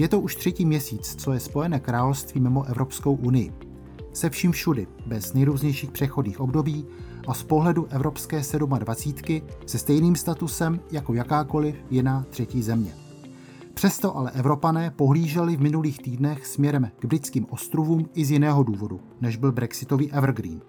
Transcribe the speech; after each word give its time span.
Je 0.00 0.08
to 0.08 0.20
už 0.20 0.36
třetí 0.36 0.64
měsíc, 0.64 1.14
co 1.18 1.32
je 1.32 1.40
Spojené 1.40 1.80
království 1.80 2.40
mimo 2.40 2.64
Evropskou 2.64 3.14
unii. 3.14 3.52
Se 4.12 4.30
vším 4.30 4.52
všudy, 4.52 4.86
bez 5.06 5.34
nejrůznějších 5.34 5.90
přechodných 5.90 6.40
období 6.40 6.86
a 7.28 7.34
z 7.34 7.42
pohledu 7.42 7.86
Evropské 7.90 8.42
27 8.78 9.42
se 9.66 9.78
stejným 9.78 10.16
statusem 10.16 10.80
jako 10.92 11.14
jakákoliv 11.14 11.76
jiná 11.90 12.24
třetí 12.30 12.62
země. 12.62 12.94
Přesto 13.74 14.16
ale 14.16 14.30
Evropané 14.30 14.90
pohlíželi 14.90 15.56
v 15.56 15.60
minulých 15.60 15.98
týdnech 15.98 16.46
směrem 16.46 16.90
k 16.98 17.04
britským 17.04 17.46
ostrovům 17.50 18.08
i 18.14 18.24
z 18.24 18.30
jiného 18.30 18.62
důvodu, 18.62 19.00
než 19.20 19.36
byl 19.36 19.52
brexitový 19.52 20.12
evergreen. 20.12 20.60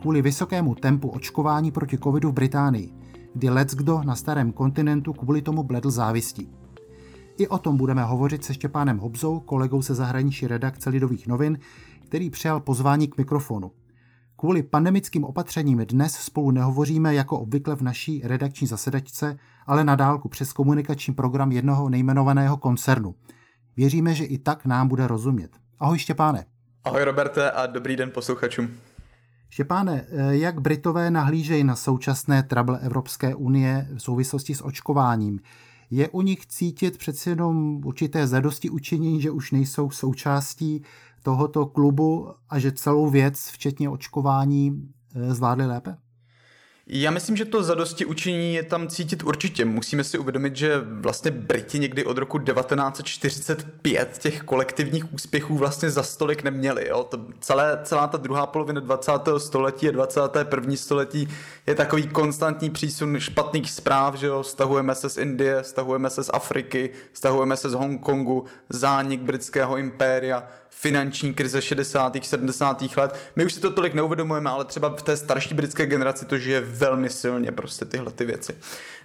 Kvůli 0.00 0.22
vysokému 0.22 0.74
tempu 0.74 1.08
očkování 1.08 1.70
proti 1.70 1.98
covidu 1.98 2.30
v 2.30 2.34
Británii, 2.34 2.92
kdy 3.34 3.50
leckdo 3.50 4.02
na 4.04 4.16
starém 4.16 4.52
kontinentu 4.52 5.12
kvůli 5.12 5.42
tomu 5.42 5.62
bledl 5.62 5.90
závistí. 5.90 6.48
I 7.38 7.48
o 7.48 7.58
tom 7.58 7.76
budeme 7.76 8.04
hovořit 8.04 8.44
se 8.44 8.54
Štěpánem 8.54 8.98
Hobzou, 8.98 9.40
kolegou 9.40 9.82
se 9.82 9.94
zahraniční 9.94 10.48
redakce 10.48 10.90
Lidových 10.90 11.26
novin, 11.26 11.58
který 12.08 12.30
přijal 12.30 12.60
pozvání 12.60 13.08
k 13.08 13.18
mikrofonu. 13.18 13.70
Kvůli 14.36 14.62
pandemickým 14.62 15.24
opatřením 15.24 15.78
dnes 15.78 16.14
spolu 16.14 16.50
nehovoříme 16.50 17.14
jako 17.14 17.38
obvykle 17.38 17.76
v 17.76 17.82
naší 17.82 18.22
redakční 18.24 18.66
zasedačce, 18.66 19.38
ale 19.66 19.84
na 19.84 19.96
dálku 19.96 20.28
přes 20.28 20.52
komunikační 20.52 21.14
program 21.14 21.52
jednoho 21.52 21.88
nejmenovaného 21.88 22.56
koncernu. 22.56 23.14
Věříme, 23.76 24.14
že 24.14 24.24
i 24.24 24.38
tak 24.38 24.66
nám 24.66 24.88
bude 24.88 25.06
rozumět. 25.06 25.50
Ahoj 25.78 25.98
Štěpáne. 25.98 26.44
Ahoj 26.84 27.02
Roberte 27.02 27.50
a 27.50 27.66
dobrý 27.66 27.96
den 27.96 28.10
posluchačům. 28.10 28.68
Štěpáne, 29.50 30.06
jak 30.30 30.60
Britové 30.60 31.10
nahlížejí 31.10 31.64
na 31.64 31.76
současné 31.76 32.42
trable 32.42 32.78
Evropské 32.78 33.34
unie 33.34 33.88
v 33.94 33.98
souvislosti 33.98 34.54
s 34.54 34.64
očkováním? 34.64 35.40
Je 35.90 36.08
u 36.08 36.22
nich 36.22 36.46
cítit 36.46 36.98
přeci 36.98 37.30
jenom 37.30 37.80
určité 37.84 38.26
zadosti 38.26 38.70
učinění, 38.70 39.20
že 39.20 39.30
už 39.30 39.50
nejsou 39.50 39.90
součástí 39.90 40.82
tohoto 41.22 41.66
klubu 41.66 42.28
a 42.48 42.58
že 42.58 42.72
celou 42.72 43.10
věc, 43.10 43.50
včetně 43.50 43.88
očkování, 43.88 44.92
eh, 45.14 45.34
zvládli 45.34 45.66
lépe? 45.66 45.96
Já 46.90 47.10
myslím, 47.10 47.36
že 47.36 47.44
to 47.44 47.62
zadosti 47.62 48.04
učení 48.04 48.54
je 48.54 48.62
tam 48.62 48.88
cítit 48.88 49.22
určitě. 49.22 49.64
Musíme 49.64 50.04
si 50.04 50.18
uvědomit, 50.18 50.56
že 50.56 50.80
vlastně 50.80 51.30
Briti 51.30 51.78
někdy 51.78 52.04
od 52.04 52.18
roku 52.18 52.38
1945 52.38 54.18
těch 54.18 54.42
kolektivních 54.42 55.12
úspěchů 55.12 55.56
vlastně 55.56 55.90
za 55.90 56.02
stolik 56.02 56.42
neměli. 56.42 56.88
Jo? 56.88 57.04
To 57.04 57.26
celé, 57.40 57.80
celá 57.82 58.06
ta 58.06 58.18
druhá 58.18 58.46
polovina 58.46 58.80
20. 58.80 59.12
století 59.38 59.88
a 59.88 59.92
21. 59.92 60.76
století 60.76 61.28
je 61.66 61.74
takový 61.74 62.08
konstantní 62.08 62.70
přísun 62.70 63.20
špatných 63.20 63.70
zpráv, 63.70 64.14
že 64.14 64.26
jo? 64.26 64.42
stahujeme 64.42 64.94
se 64.94 65.10
z 65.10 65.16
Indie, 65.16 65.64
stahujeme 65.64 66.10
se 66.10 66.24
z 66.24 66.30
Afriky, 66.32 66.90
stahujeme 67.12 67.56
se 67.56 67.70
z 67.70 67.74
Hongkongu, 67.74 68.44
zánik 68.68 69.20
britského 69.20 69.76
impéria, 69.76 70.48
finanční 70.80 71.34
krize 71.34 71.62
60. 71.62 72.16
70. 72.22 72.96
let. 72.96 73.14
My 73.36 73.44
už 73.44 73.52
si 73.52 73.60
to 73.60 73.70
tolik 73.70 73.94
neuvědomujeme, 73.94 74.50
ale 74.50 74.64
třeba 74.64 74.88
v 74.96 75.02
té 75.02 75.16
starší 75.16 75.54
britské 75.54 75.86
generaci 75.86 76.24
to 76.24 76.38
žije 76.38 76.60
velmi 76.60 77.10
silně 77.10 77.52
prostě 77.52 77.84
tyhle 77.84 78.12
ty 78.12 78.24
věci. 78.24 78.54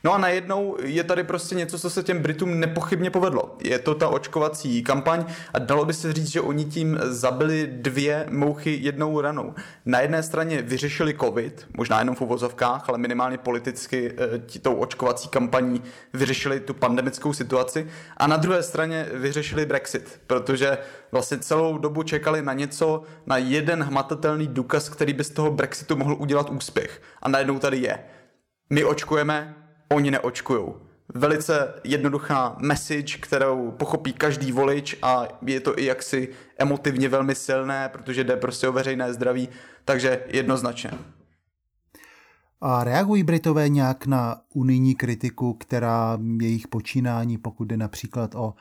No 0.06 0.14
a 0.14 0.18
najednou 0.18 0.78
je 0.84 1.04
tady 1.04 1.24
prostě 1.24 1.56
něco, 1.56 1.80
co 1.80 1.90
se 1.90 2.04
těm 2.04 2.20
Britům 2.20 2.60
nepochybně 2.60 3.10
povedlo. 3.12 3.58
Je 3.64 3.80
to 3.80 3.96
ta 3.96 4.08
očkovací 4.08 4.84
kampaň 4.84 5.26
a 5.54 5.60
dalo 5.60 5.86
by 5.86 5.94
se 5.94 6.14
říct, 6.14 6.28
že 6.28 6.42
oni 6.42 6.66
tím 6.66 7.00
zabili 7.04 7.70
dvě 7.72 8.26
mouchy 8.30 8.80
jednou 8.82 9.22
ranou. 9.22 9.54
Na 9.86 10.00
jedné 10.00 10.24
straně 10.24 10.62
vyřešili 10.62 11.14
covid, 11.14 11.68
možná 11.78 12.00
jenom 12.00 12.16
v 12.16 12.22
uvozovkách, 12.22 12.90
ale 12.90 12.98
minimálně 12.98 13.38
politicky 13.38 14.14
e, 14.56 14.60
tou 14.60 14.76
očkovací 14.76 15.28
kampaní 15.30 15.84
vyřešili 16.14 16.60
tu 16.60 16.74
pandemickou 16.74 17.34
situaci 17.34 17.88
a 18.18 18.28
na 18.28 18.38
druhé 18.38 18.64
straně 18.64 19.08
vyřešili 19.14 19.66
Brexit, 19.66 20.22
protože 20.28 20.78
vlastně 21.12 21.38
celou 21.38 21.78
dobu 21.78 22.04
čekali 22.04 22.42
na 22.42 22.54
něco, 22.54 23.04
na 23.26 23.38
jeden 23.38 23.84
hmatatelný 23.84 24.48
důkaz, 24.48 24.90
který 24.90 25.14
by 25.14 25.24
z 25.24 25.30
toho 25.30 25.52
Brexitu 25.52 25.96
mohl 25.96 26.16
udělat 26.20 26.50
úspěch. 26.50 27.02
A 27.22 27.30
najednou 27.30 27.60
tady 27.60 27.78
je. 27.78 28.00
My 28.70 28.84
očkujeme, 28.84 29.63
oni 29.90 30.12
neočkujou. 30.12 30.82
Velice 31.16 31.74
jednoduchá 31.84 32.56
message, 32.60 33.18
kterou 33.20 33.72
pochopí 33.72 34.14
každý 34.14 34.52
volič 34.52 34.96
a 35.02 35.28
je 35.46 35.60
to 35.60 35.80
i 35.80 35.86
jaksi 35.86 36.30
emotivně 36.58 37.10
velmi 37.10 37.36
silné, 37.36 37.90
protože 37.90 38.24
jde 38.24 38.38
prostě 38.38 38.68
o 38.68 38.72
veřejné 38.72 39.14
zdraví, 39.14 39.50
takže 39.86 40.24
jednoznačně. 40.28 40.92
A 42.62 42.84
reagují 42.84 43.24
Britové 43.24 43.70
nějak 43.70 44.06
na 44.06 44.42
unijní 44.54 44.96
kritiku, 44.96 45.54
která 45.54 46.20
jejich 46.42 46.68
počínání, 46.68 47.38
pokud 47.38 47.66
jde 47.66 47.78
například 47.78 48.36
o 48.36 48.54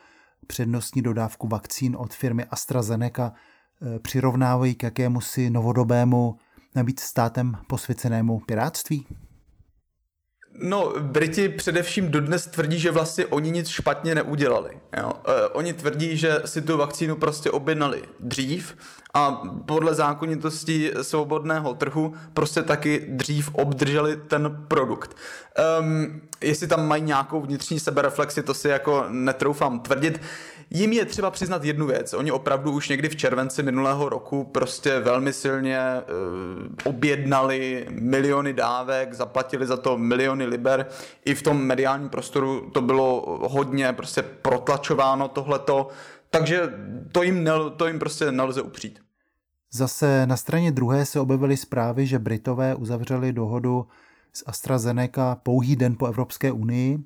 přednostní 0.47 1.01
dodávku 1.01 1.47
vakcín 1.47 1.95
od 1.99 2.13
firmy 2.13 2.45
AstraZeneca, 2.45 3.33
eh, 3.33 3.99
přirovnávají 3.99 4.75
k 4.75 4.83
jakému 4.83 5.21
si 5.21 5.49
novodobému, 5.49 6.35
nabít 6.75 6.99
státem 6.99 7.57
posvěcenému 7.67 8.39
piráctví? 8.39 9.07
No, 10.59 10.93
Briti 10.99 11.49
především 11.49 12.11
dodnes 12.11 12.45
tvrdí, 12.45 12.79
že 12.79 12.91
vlastně 12.91 13.25
oni 13.25 13.51
nic 13.51 13.67
špatně 13.67 14.15
neudělali. 14.15 14.77
Jo? 14.97 15.13
E, 15.27 15.47
oni 15.47 15.73
tvrdí, 15.73 16.17
že 16.17 16.41
si 16.45 16.61
tu 16.61 16.77
vakcínu 16.77 17.15
prostě 17.15 17.51
objednali 17.51 18.01
dřív 18.19 18.75
a 19.13 19.31
podle 19.65 19.95
zákonitosti 19.95 20.91
svobodného 21.01 21.73
trhu 21.73 22.13
prostě 22.33 22.63
taky 22.63 23.05
dřív 23.09 23.49
obdrželi 23.53 24.17
ten 24.17 24.65
produkt. 24.67 25.15
Um, 25.79 26.21
jestli 26.41 26.67
tam 26.67 26.87
mají 26.87 27.03
nějakou 27.03 27.41
vnitřní 27.41 27.79
sebereflexi, 27.79 28.43
to 28.43 28.53
si 28.53 28.67
jako 28.67 29.05
netroufám 29.09 29.79
tvrdit. 29.79 30.21
Jim 30.75 30.93
je 30.93 31.05
třeba 31.05 31.31
přiznat 31.31 31.63
jednu 31.63 31.87
věc. 31.87 32.13
Oni 32.13 32.31
opravdu 32.31 32.71
už 32.71 32.89
někdy 32.89 33.09
v 33.09 33.15
červenci 33.15 33.63
minulého 33.63 34.09
roku 34.09 34.43
prostě 34.43 34.99
velmi 34.99 35.33
silně 35.33 35.79
uh, 35.79 36.67
objednali 36.83 37.87
miliony 37.89 38.53
dávek, 38.53 39.13
zaplatili 39.13 39.65
za 39.65 39.77
to 39.77 39.97
miliony 39.97 40.45
liber. 40.45 40.87
I 41.25 41.35
v 41.35 41.41
tom 41.41 41.57
mediálním 41.57 42.09
prostoru 42.09 42.69
to 42.73 42.81
bylo 42.81 43.39
hodně 43.49 43.93
prostě 43.93 44.21
protlačováno 44.21 45.27
tohleto. 45.27 45.87
Takže 46.29 46.73
to 47.11 47.23
jim, 47.23 47.43
nel, 47.43 47.69
to 47.69 47.87
jim 47.87 47.99
prostě 47.99 48.31
nelze 48.31 48.61
upřít. 48.61 48.99
Zase 49.71 50.27
na 50.27 50.37
straně 50.37 50.71
druhé 50.71 51.05
se 51.05 51.19
objevily 51.19 51.57
zprávy, 51.57 52.07
že 52.07 52.19
Britové 52.19 52.75
uzavřeli 52.75 53.33
dohodu 53.33 53.87
s 54.33 54.43
AstraZeneca 54.47 55.35
pouhý 55.35 55.75
den 55.75 55.95
po 55.95 56.05
Evropské 56.05 56.51
unii 56.51 56.99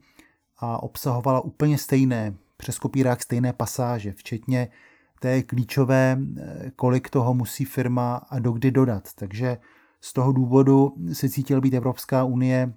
a 0.58 0.84
obsahovala 0.84 1.42
úplně 1.42 1.78
stejné, 1.78 2.34
přes 2.58 2.80
kopírák 2.80 3.24
stejné 3.24 3.54
pasáže, 3.54 4.12
včetně 4.12 4.68
té 5.20 5.44
klíčové, 5.44 6.18
kolik 6.76 7.10
toho 7.10 7.34
musí 7.34 7.66
firma 7.66 8.16
a 8.16 8.40
dokdy 8.40 8.72
dodat. 8.72 9.14
Takže 9.16 9.58
z 10.02 10.14
toho 10.14 10.32
důvodu 10.32 10.96
se 11.14 11.30
cítil 11.30 11.62
být 11.62 11.74
Evropská 11.74 12.24
unie 12.24 12.74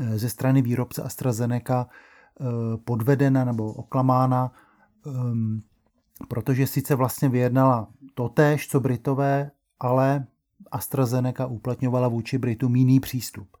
eh, 0.00 0.18
ze 0.18 0.28
strany 0.28 0.62
výrobce 0.62 1.02
AstraZeneca 1.02 1.86
eh, 1.86 2.44
podvedena 2.84 3.44
nebo 3.44 3.72
oklamána, 3.72 4.52
ehm, 5.06 5.62
protože 6.28 6.66
sice 6.66 6.94
vlastně 6.94 7.28
vyjednala 7.28 7.88
totéž, 8.14 8.68
co 8.68 8.80
Britové, 8.80 9.50
ale 9.80 10.26
AstraZeneca 10.70 11.46
uplatňovala 11.46 12.08
vůči 12.08 12.38
Britům 12.38 12.76
jiný 12.76 13.00
přístup. 13.00 13.56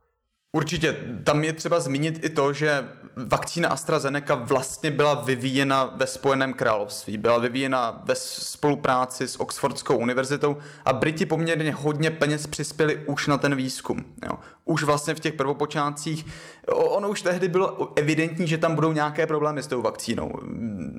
Určitě, 0.54 0.96
tam 1.24 1.44
je 1.44 1.52
třeba 1.52 1.80
zmínit 1.80 2.24
i 2.24 2.28
to, 2.28 2.52
že 2.52 2.88
vakcína 3.16 3.68
AstraZeneca 3.68 4.34
vlastně 4.34 4.90
byla 4.90 5.14
vyvíjena 5.14 5.94
ve 5.96 6.06
Spojeném 6.06 6.52
království. 6.52 7.18
Byla 7.18 7.38
vyvíjena 7.38 8.02
ve 8.04 8.14
spolupráci 8.14 9.28
s 9.28 9.40
Oxfordskou 9.40 9.96
univerzitou 9.96 10.56
a 10.84 10.92
Briti 10.92 11.26
poměrně 11.26 11.72
hodně 11.72 12.10
peněz 12.10 12.46
přispěli 12.46 12.96
už 13.06 13.26
na 13.26 13.38
ten 13.38 13.54
výzkum. 13.56 14.04
Jo. 14.26 14.38
Už 14.64 14.82
vlastně 14.82 15.14
v 15.14 15.20
těch 15.20 15.34
prvopočátcích, 15.34 16.26
ono 16.68 17.08
už 17.08 17.22
tehdy 17.22 17.48
bylo 17.48 17.92
evidentní, 17.96 18.46
že 18.46 18.58
tam 18.58 18.74
budou 18.74 18.92
nějaké 18.92 19.26
problémy 19.26 19.62
s 19.62 19.66
tou 19.66 19.82
vakcínou. 19.82 20.32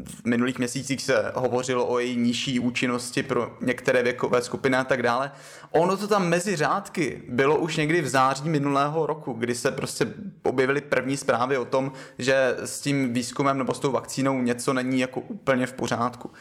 v 0.06 0.26
minulých 0.26 0.58
měsících 0.58 1.02
se 1.02 1.32
hovořilo 1.36 1.88
o 1.88 2.00
její 2.00 2.18
nižší 2.18 2.60
účinnosti 2.60 3.24
pro 3.24 3.58
některé 3.62 4.04
věkové 4.04 4.42
skupiny 4.42 4.78
a 4.78 4.84
tak 4.84 5.04
dále. 5.04 5.32
Ono 5.72 5.98
to 5.98 6.08
tam 6.08 6.30
mezi 6.30 6.56
řádky 6.56 7.22
bylo 7.30 7.58
už 7.58 7.78
někdy 7.78 8.02
v 8.02 8.08
září 8.08 8.50
minulého 8.50 9.06
roku, 9.06 9.34
kdy 9.46 9.56
se 9.56 9.72
prostě 9.72 10.14
objevily 10.44 10.82
první 10.82 11.18
zprávy 11.18 11.58
o 11.58 11.66
tom, 11.66 11.92
že 12.18 12.56
s 12.58 12.82
tím 12.82 13.14
výzkumem 13.14 13.58
nebo 13.58 13.74
s 13.74 13.80
tou 13.80 13.92
vakcínou 13.92 14.42
něco 14.42 14.74
není 14.74 15.00
jako 15.00 15.20
úplně 15.20 15.68
v 15.68 15.74
pořádku 15.74 16.32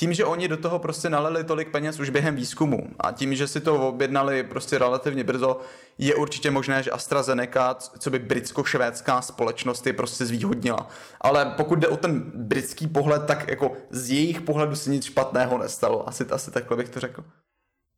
tím, 0.00 0.12
že 0.12 0.24
oni 0.24 0.48
do 0.48 0.56
toho 0.56 0.78
prostě 0.78 1.10
nalili 1.10 1.44
tolik 1.44 1.68
peněz 1.68 2.00
už 2.00 2.10
během 2.10 2.36
výzkumu 2.36 2.88
a 2.98 3.12
tím, 3.12 3.34
že 3.34 3.48
si 3.48 3.60
to 3.60 3.88
objednali 3.88 4.44
prostě 4.44 4.78
relativně 4.78 5.24
brzo, 5.24 5.60
je 5.98 6.14
určitě 6.14 6.50
možné, 6.50 6.82
že 6.82 6.90
AstraZeneca, 6.90 7.74
co 7.74 8.10
by 8.10 8.18
britsko-švédská 8.18 9.22
společnost, 9.22 9.86
je 9.86 9.92
prostě 9.92 10.26
zvýhodnila. 10.26 10.88
Ale 11.20 11.54
pokud 11.56 11.78
jde 11.78 11.88
o 11.88 11.96
ten 11.96 12.32
britský 12.34 12.86
pohled, 12.86 13.26
tak 13.26 13.48
jako 13.48 13.72
z 13.90 14.10
jejich 14.10 14.40
pohledu 14.40 14.76
se 14.76 14.90
nic 14.90 15.04
špatného 15.04 15.58
nestalo. 15.58 16.08
Asi, 16.08 16.24
asi 16.24 16.50
takhle 16.50 16.76
bych 16.76 16.88
to 16.88 17.00
řekl. 17.00 17.24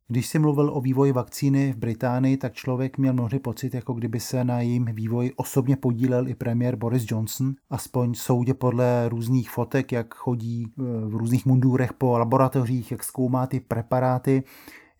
Když 0.07 0.27
si 0.27 0.39
mluvil 0.39 0.69
o 0.73 0.81
vývoji 0.81 1.11
vakcíny 1.11 1.73
v 1.73 1.77
Británii, 1.77 2.37
tak 2.37 2.53
člověk 2.53 2.97
měl 2.97 3.13
mnohdy 3.13 3.39
pocit, 3.39 3.73
jako 3.73 3.93
kdyby 3.93 4.19
se 4.19 4.43
na 4.43 4.59
jejím 4.61 4.85
vývoji 4.85 5.33
osobně 5.33 5.75
podílel 5.75 6.27
i 6.27 6.35
premiér 6.35 6.75
Boris 6.75 7.05
Johnson, 7.07 7.53
aspoň 7.69 8.13
soudě 8.13 8.53
podle 8.53 9.09
různých 9.09 9.51
fotek, 9.51 9.91
jak 9.91 10.13
chodí 10.13 10.67
eh, 10.67 10.83
v 11.05 11.15
různých 11.15 11.45
mundurech 11.45 11.93
po 11.93 12.17
laboratořích, 12.17 12.91
jak 12.91 13.03
zkoumá 13.03 13.47
ty 13.47 13.59
preparáty, 13.59 14.43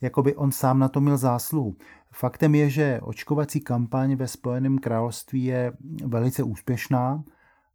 jako 0.01 0.23
by 0.23 0.35
on 0.35 0.51
sám 0.51 0.79
na 0.79 0.89
to 0.89 1.01
měl 1.01 1.17
zásluhu. 1.17 1.75
Faktem 2.11 2.55
je, 2.55 2.69
že 2.69 2.99
očkovací 3.03 3.61
kampaň 3.61 4.15
ve 4.15 4.27
Spojeném 4.27 4.77
království 4.77 5.43
je 5.43 5.73
velice 6.05 6.43
úspěšná 6.43 7.23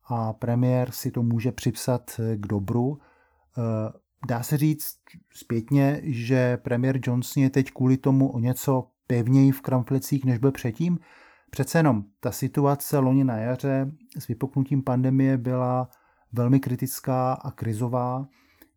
a 0.09 0.33
premiér 0.33 0.91
si 0.91 1.11
to 1.11 1.23
může 1.23 1.53
připsat 1.53 2.21
k 2.37 2.47
dobru. 2.47 2.99
Dá 4.27 4.43
se 4.43 4.57
říct 4.57 4.97
zpětně, 5.33 6.01
že 6.05 6.57
premiér 6.57 7.01
Johnson 7.03 7.43
je 7.43 7.51
teď 7.51 7.71
kvůli 7.71 7.97
tomu 7.97 8.33
o 8.33 8.39
něco 8.39 8.89
pevněji 9.07 9.53
v 9.53 9.61
kramflecích, 9.61 10.25
než 10.25 10.39
byl 10.39 10.53
předtím. 10.53 10.99
Přece 11.51 11.79
jenom 11.79 12.05
ta 12.21 12.33
situace 12.33 12.99
loni 12.99 13.25
na 13.25 13.37
jaře 13.37 13.93
s 14.19 14.27
vypuknutím 14.27 14.83
pandemie 14.83 15.39
byla 15.39 15.89
velmi 16.33 16.61
kritická 16.61 17.33
a 17.33 17.51
krizová, 17.51 18.29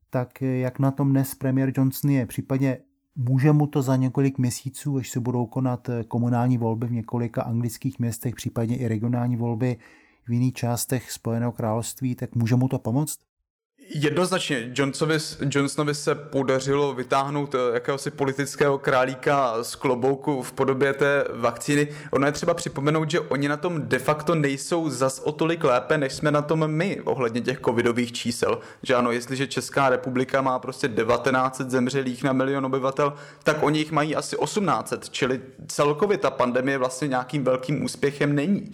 tak 0.09 0.41
jak 0.41 0.79
na 0.79 0.91
tom 0.91 1.09
dnes 1.09 1.35
premiér 1.35 1.71
Johnson 1.75 2.11
je? 2.11 2.25
Případně 2.25 2.77
může 3.15 3.51
mu 3.51 3.67
to 3.67 3.81
za 3.81 3.95
několik 3.95 4.37
měsíců, 4.37 4.97
až 4.97 5.09
se 5.09 5.19
budou 5.19 5.45
konat 5.45 5.89
komunální 6.07 6.57
volby 6.57 6.87
v 6.87 6.91
několika 6.91 7.41
anglických 7.41 7.99
městech, 7.99 8.35
případně 8.35 8.77
i 8.77 8.87
regionální 8.87 9.35
volby 9.35 9.77
v 10.27 10.31
jiných 10.31 10.53
částech 10.53 11.11
Spojeného 11.11 11.51
království, 11.51 12.15
tak 12.15 12.35
může 12.35 12.55
mu 12.55 12.67
to 12.67 12.79
pomoct? 12.79 13.30
Jednoznačně 13.93 14.71
Johnsonovi, 14.75 15.19
Johnsonovi 15.49 15.95
se 15.95 16.15
podařilo 16.15 16.93
vytáhnout 16.93 17.55
eh, 17.55 17.73
jakéhosi 17.73 18.11
politického 18.11 18.77
králíka 18.77 19.63
z 19.63 19.75
klobouku 19.75 20.41
v 20.41 20.51
podobě 20.51 20.93
té 20.93 21.25
vakcíny. 21.33 21.87
Ono 22.11 22.25
je 22.25 22.31
třeba 22.31 22.53
připomenout, 22.53 23.11
že 23.11 23.19
oni 23.19 23.47
na 23.47 23.57
tom 23.57 23.81
de 23.87 23.99
facto 23.99 24.35
nejsou 24.35 24.89
zas 24.89 25.19
o 25.19 25.31
tolik 25.31 25.63
lépe, 25.63 25.97
než 25.97 26.13
jsme 26.13 26.31
na 26.31 26.41
tom 26.41 26.67
my 26.67 27.01
ohledně 27.01 27.41
těch 27.41 27.59
covidových 27.65 28.11
čísel. 28.11 28.59
Že 28.83 28.95
ano, 28.95 29.11
jestliže 29.11 29.47
Česká 29.47 29.89
republika 29.89 30.41
má 30.41 30.59
prostě 30.59 30.89
1900 30.89 31.71
zemřelých 31.71 32.23
na 32.23 32.33
milion 32.33 32.65
obyvatel, 32.65 33.13
tak 33.43 33.63
oni 33.63 33.79
jich 33.79 33.91
mají 33.91 34.15
asi 34.15 34.35
1800, 34.43 35.09
čili 35.09 35.41
celkově 35.67 36.17
ta 36.17 36.29
pandemie 36.29 36.77
vlastně 36.77 37.07
nějakým 37.07 37.43
velkým 37.43 37.83
úspěchem 37.83 38.35
není 38.35 38.71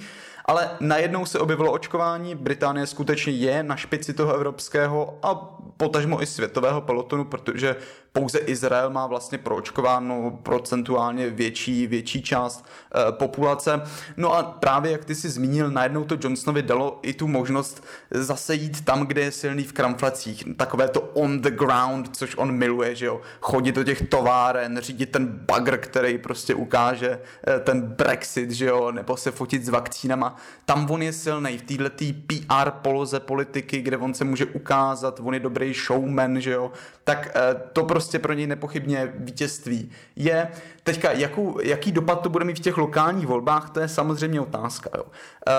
ale 0.47 0.69
najednou 0.79 1.25
se 1.25 1.39
objevilo 1.39 1.71
očkování, 1.71 2.35
Británie 2.35 2.87
skutečně 2.87 3.33
je 3.33 3.63
na 3.63 3.75
špici 3.75 4.13
toho 4.13 4.33
evropského 4.33 5.19
a 5.23 5.35
potažmo 5.77 6.21
i 6.21 6.25
světového 6.25 6.81
pelotonu, 6.81 7.25
protože 7.25 7.75
pouze 8.13 8.39
Izrael 8.39 8.89
má 8.89 9.07
vlastně 9.07 9.37
proočkováno 9.37 10.39
procentuálně 10.43 11.29
větší, 11.29 11.87
větší 11.87 12.21
část 12.21 12.65
e, 12.65 13.11
populace. 13.11 13.81
No 14.17 14.33
a 14.33 14.43
právě 14.43 14.91
jak 14.91 15.05
ty 15.05 15.15
si 15.15 15.29
zmínil, 15.29 15.71
najednou 15.71 16.03
to 16.03 16.17
Johnsonovi 16.21 16.61
dalo 16.61 16.99
i 17.01 17.13
tu 17.13 17.27
možnost 17.27 17.83
zase 18.11 18.55
jít 18.55 18.85
tam, 18.85 19.07
kde 19.07 19.21
je 19.21 19.31
silný 19.31 19.63
v 19.63 19.73
kramflecích. 19.73 20.43
Takové 20.57 20.87
to 20.87 21.01
on 21.01 21.41
the 21.41 21.49
ground, 21.49 22.17
což 22.17 22.35
on 22.35 22.51
miluje, 22.51 22.95
že 22.95 23.05
jo. 23.05 23.21
Chodit 23.41 23.75
do 23.75 23.83
těch 23.83 24.09
továren, 24.09 24.79
řídit 24.81 25.11
ten 25.11 25.27
bagr, 25.27 25.77
který 25.77 26.17
prostě 26.17 26.55
ukáže 26.55 27.19
e, 27.47 27.59
ten 27.59 27.81
Brexit, 27.81 28.51
že 28.51 28.65
jo, 28.65 28.91
nebo 28.91 29.17
se 29.17 29.31
fotit 29.31 29.65
s 29.65 29.69
vakcínama. 29.69 30.35
Tam 30.65 30.91
on 30.91 31.01
je 31.01 31.13
silný 31.13 31.57
v 31.57 31.61
této 31.61 32.05
PR 32.27 32.71
poloze 32.71 33.19
politiky, 33.19 33.81
kde 33.81 33.97
on 33.97 34.13
se 34.13 34.23
může 34.23 34.45
ukázat, 34.45 35.19
on 35.23 35.33
je 35.33 35.39
dobrý 35.39 35.73
showman, 35.73 36.41
že 36.41 36.51
jo. 36.51 36.71
Tak 37.03 37.35
e, 37.35 37.55
to 37.73 37.83
prostě 37.83 37.96
prostě 37.97 38.19
pro 38.19 38.33
něj 38.33 38.47
nepochybně 38.47 39.13
vítězství. 39.15 39.91
Je 40.15 40.47
teďka, 40.83 41.11
jakou, 41.11 41.59
jaký 41.61 41.91
dopad 41.91 42.21
to 42.21 42.29
bude 42.29 42.45
mít 42.45 42.57
v 42.57 42.61
těch 42.61 42.77
lokálních 42.77 43.27
volbách, 43.27 43.69
to 43.69 43.79
je 43.79 43.87
samozřejmě 43.87 44.41
otázka. 44.41 44.89
Jo. 44.97 45.03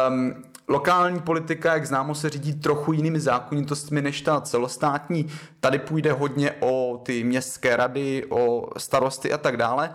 Um, 0.08 0.44
lokální 0.68 1.20
politika, 1.20 1.74
jak 1.74 1.86
známo, 1.86 2.14
se 2.14 2.30
řídí 2.30 2.54
trochu 2.54 2.92
jinými 2.92 3.20
zákonitostmi 3.20 4.02
než 4.02 4.22
ta 4.22 4.40
celostátní. 4.40 5.28
Tady 5.60 5.78
půjde 5.78 6.12
hodně 6.12 6.52
o 6.60 7.00
ty 7.02 7.24
městské 7.24 7.76
rady, 7.76 8.24
o 8.28 8.70
starosty 8.76 9.32
a 9.32 9.38
tak 9.38 9.56
dále. 9.56 9.90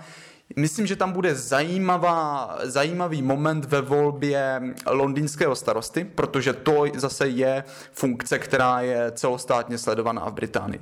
Myslím, 0.55 0.87
že 0.87 0.95
tam 0.95 1.11
bude 1.11 1.35
zajímavá, 1.35 2.57
zajímavý 2.63 3.21
moment 3.21 3.65
ve 3.65 3.81
volbě 3.81 4.61
londýnského 4.87 5.55
starosty, 5.55 6.03
protože 6.03 6.53
to 6.53 6.85
zase 6.95 7.27
je 7.27 7.63
funkce, 7.91 8.39
která 8.39 8.81
je 8.81 9.11
celostátně 9.11 9.77
sledovaná 9.77 10.29
v 10.29 10.33
Británii. 10.33 10.81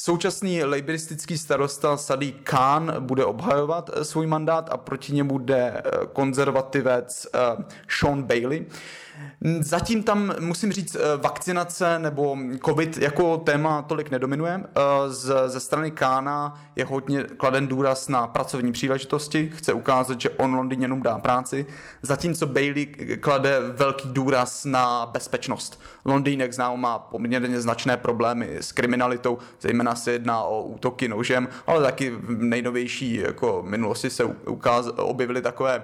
Současný 0.00 0.64
laboristický 0.64 1.38
starosta 1.38 1.96
Sadiq 1.96 2.34
Khan 2.42 2.94
bude 2.98 3.24
obhajovat 3.24 3.90
eh, 3.92 4.04
svůj 4.04 4.26
mandát 4.26 4.68
a 4.72 4.76
proti 4.76 5.12
němu 5.12 5.28
bude 5.28 5.72
eh, 5.76 5.82
konzervativec 6.12 7.26
eh, 7.34 7.38
Sean 7.88 8.22
Bailey. 8.22 8.66
Zatím 9.60 10.02
tam, 10.02 10.34
musím 10.40 10.72
říct, 10.72 10.96
vakcinace 11.16 11.98
nebo 11.98 12.36
covid 12.64 12.98
jako 12.98 13.36
téma 13.36 13.82
tolik 13.82 14.10
nedominuje. 14.10 14.64
Z, 15.08 15.32
ze 15.46 15.60
strany 15.60 15.90
Kána 15.90 16.60
je 16.76 16.84
hodně 16.84 17.24
kladen 17.24 17.66
důraz 17.66 18.08
na 18.08 18.26
pracovní 18.26 18.72
příležitosti, 18.72 19.50
chce 19.54 19.72
ukázat, 19.72 20.20
že 20.20 20.30
on 20.30 20.54
Londýněnům 20.54 21.02
dá 21.02 21.18
práci, 21.18 21.66
zatímco 22.02 22.46
Bailey 22.46 22.86
klade 23.20 23.60
velký 23.60 24.08
důraz 24.12 24.64
na 24.64 25.06
bezpečnost. 25.06 25.80
Londýn, 26.04 26.40
jak 26.40 26.52
známo, 26.52 26.76
má 26.76 26.98
poměrně 26.98 27.60
značné 27.60 27.96
problémy 27.96 28.56
s 28.60 28.72
kriminalitou, 28.72 29.38
zejména 29.60 29.94
se 29.94 30.12
jedná 30.12 30.42
o 30.42 30.62
útoky 30.62 31.08
nožem, 31.08 31.48
ale 31.66 31.82
taky 31.82 32.10
v 32.10 32.42
nejnovější 32.42 33.14
jako 33.14 33.62
minulosti 33.66 34.10
se 34.10 34.24
ukáz, 34.24 34.86
objevily 34.96 35.42
takové 35.42 35.82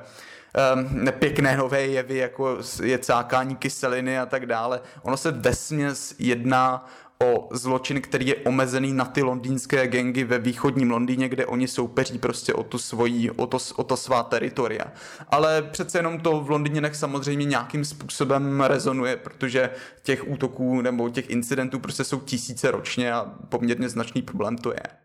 um, 0.74 1.04
nepěkné 1.04 1.56
nové 1.56 1.86
jevy, 1.86 2.16
jako 2.16 2.58
je 2.82 2.98
cákání 2.98 3.56
kyseliny 3.56 4.18
a 4.18 4.26
tak 4.26 4.46
dále. 4.46 4.80
Ono 5.02 5.16
se 5.16 5.30
vesměs 5.30 6.14
jedná 6.18 6.86
o 7.24 7.48
zločin, 7.52 8.00
který 8.00 8.26
je 8.26 8.36
omezený 8.36 8.92
na 8.92 9.04
ty 9.04 9.22
londýnské 9.22 9.86
gengy 9.86 10.24
ve 10.24 10.38
východním 10.38 10.90
Londýně, 10.90 11.28
kde 11.28 11.46
oni 11.46 11.68
soupeří 11.68 12.18
prostě 12.18 12.54
o 12.54 12.62
tu 12.62 12.78
svoji, 12.78 13.30
o 13.30 13.46
to, 13.46 13.58
o 13.76 13.84
to 13.84 13.96
svá 13.96 14.22
teritoria. 14.22 14.84
Ale 15.28 15.62
přece 15.62 15.98
jenom 15.98 16.20
to 16.20 16.40
v 16.40 16.50
Londýně 16.50 16.94
samozřejmě 16.94 17.46
nějakým 17.46 17.84
způsobem 17.84 18.60
rezonuje, 18.60 19.16
protože 19.16 19.70
těch 20.02 20.28
útoků 20.28 20.80
nebo 20.80 21.08
těch 21.08 21.30
incidentů 21.30 21.78
prostě 21.78 22.04
jsou 22.04 22.20
tisíce 22.20 22.70
ročně 22.70 23.12
a 23.12 23.32
poměrně 23.48 23.88
značný 23.88 24.22
problém 24.22 24.58
to 24.58 24.72
je. 24.72 25.03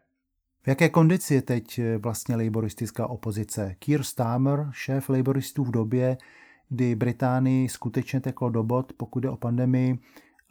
V 0.63 0.67
jaké 0.67 0.89
kondici 0.89 1.33
je 1.33 1.41
teď 1.41 1.79
eh, 1.79 1.97
vlastně 1.97 2.35
laboristická 2.35 3.07
opozice? 3.07 3.75
Keir 3.79 4.03
Starmer, 4.03 4.67
šéf 4.71 5.09
laboristů 5.09 5.63
v 5.63 5.71
době, 5.71 6.17
kdy 6.69 6.95
Británii 6.95 7.69
skutečně 7.69 8.21
teklo 8.21 8.49
do 8.49 8.63
bod, 8.63 8.93
pokud 8.93 9.19
jde 9.19 9.29
o 9.29 9.37
pandemii, 9.37 9.99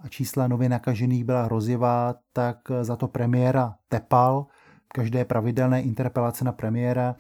a 0.01 0.09
čísla 0.09 0.49
nově 0.49 0.69
nakažených 0.69 1.25
byla 1.25 1.45
hrozivá, 1.45 2.15
tak 2.33 2.59
za 2.83 2.97
to 2.97 3.09
premiéra 3.09 3.75
tepal. 3.89 4.47
Každé 4.89 5.25
pravidelné 5.25 5.83
interpelace 5.83 6.45
na 6.45 6.53
premiéra, 6.53 7.17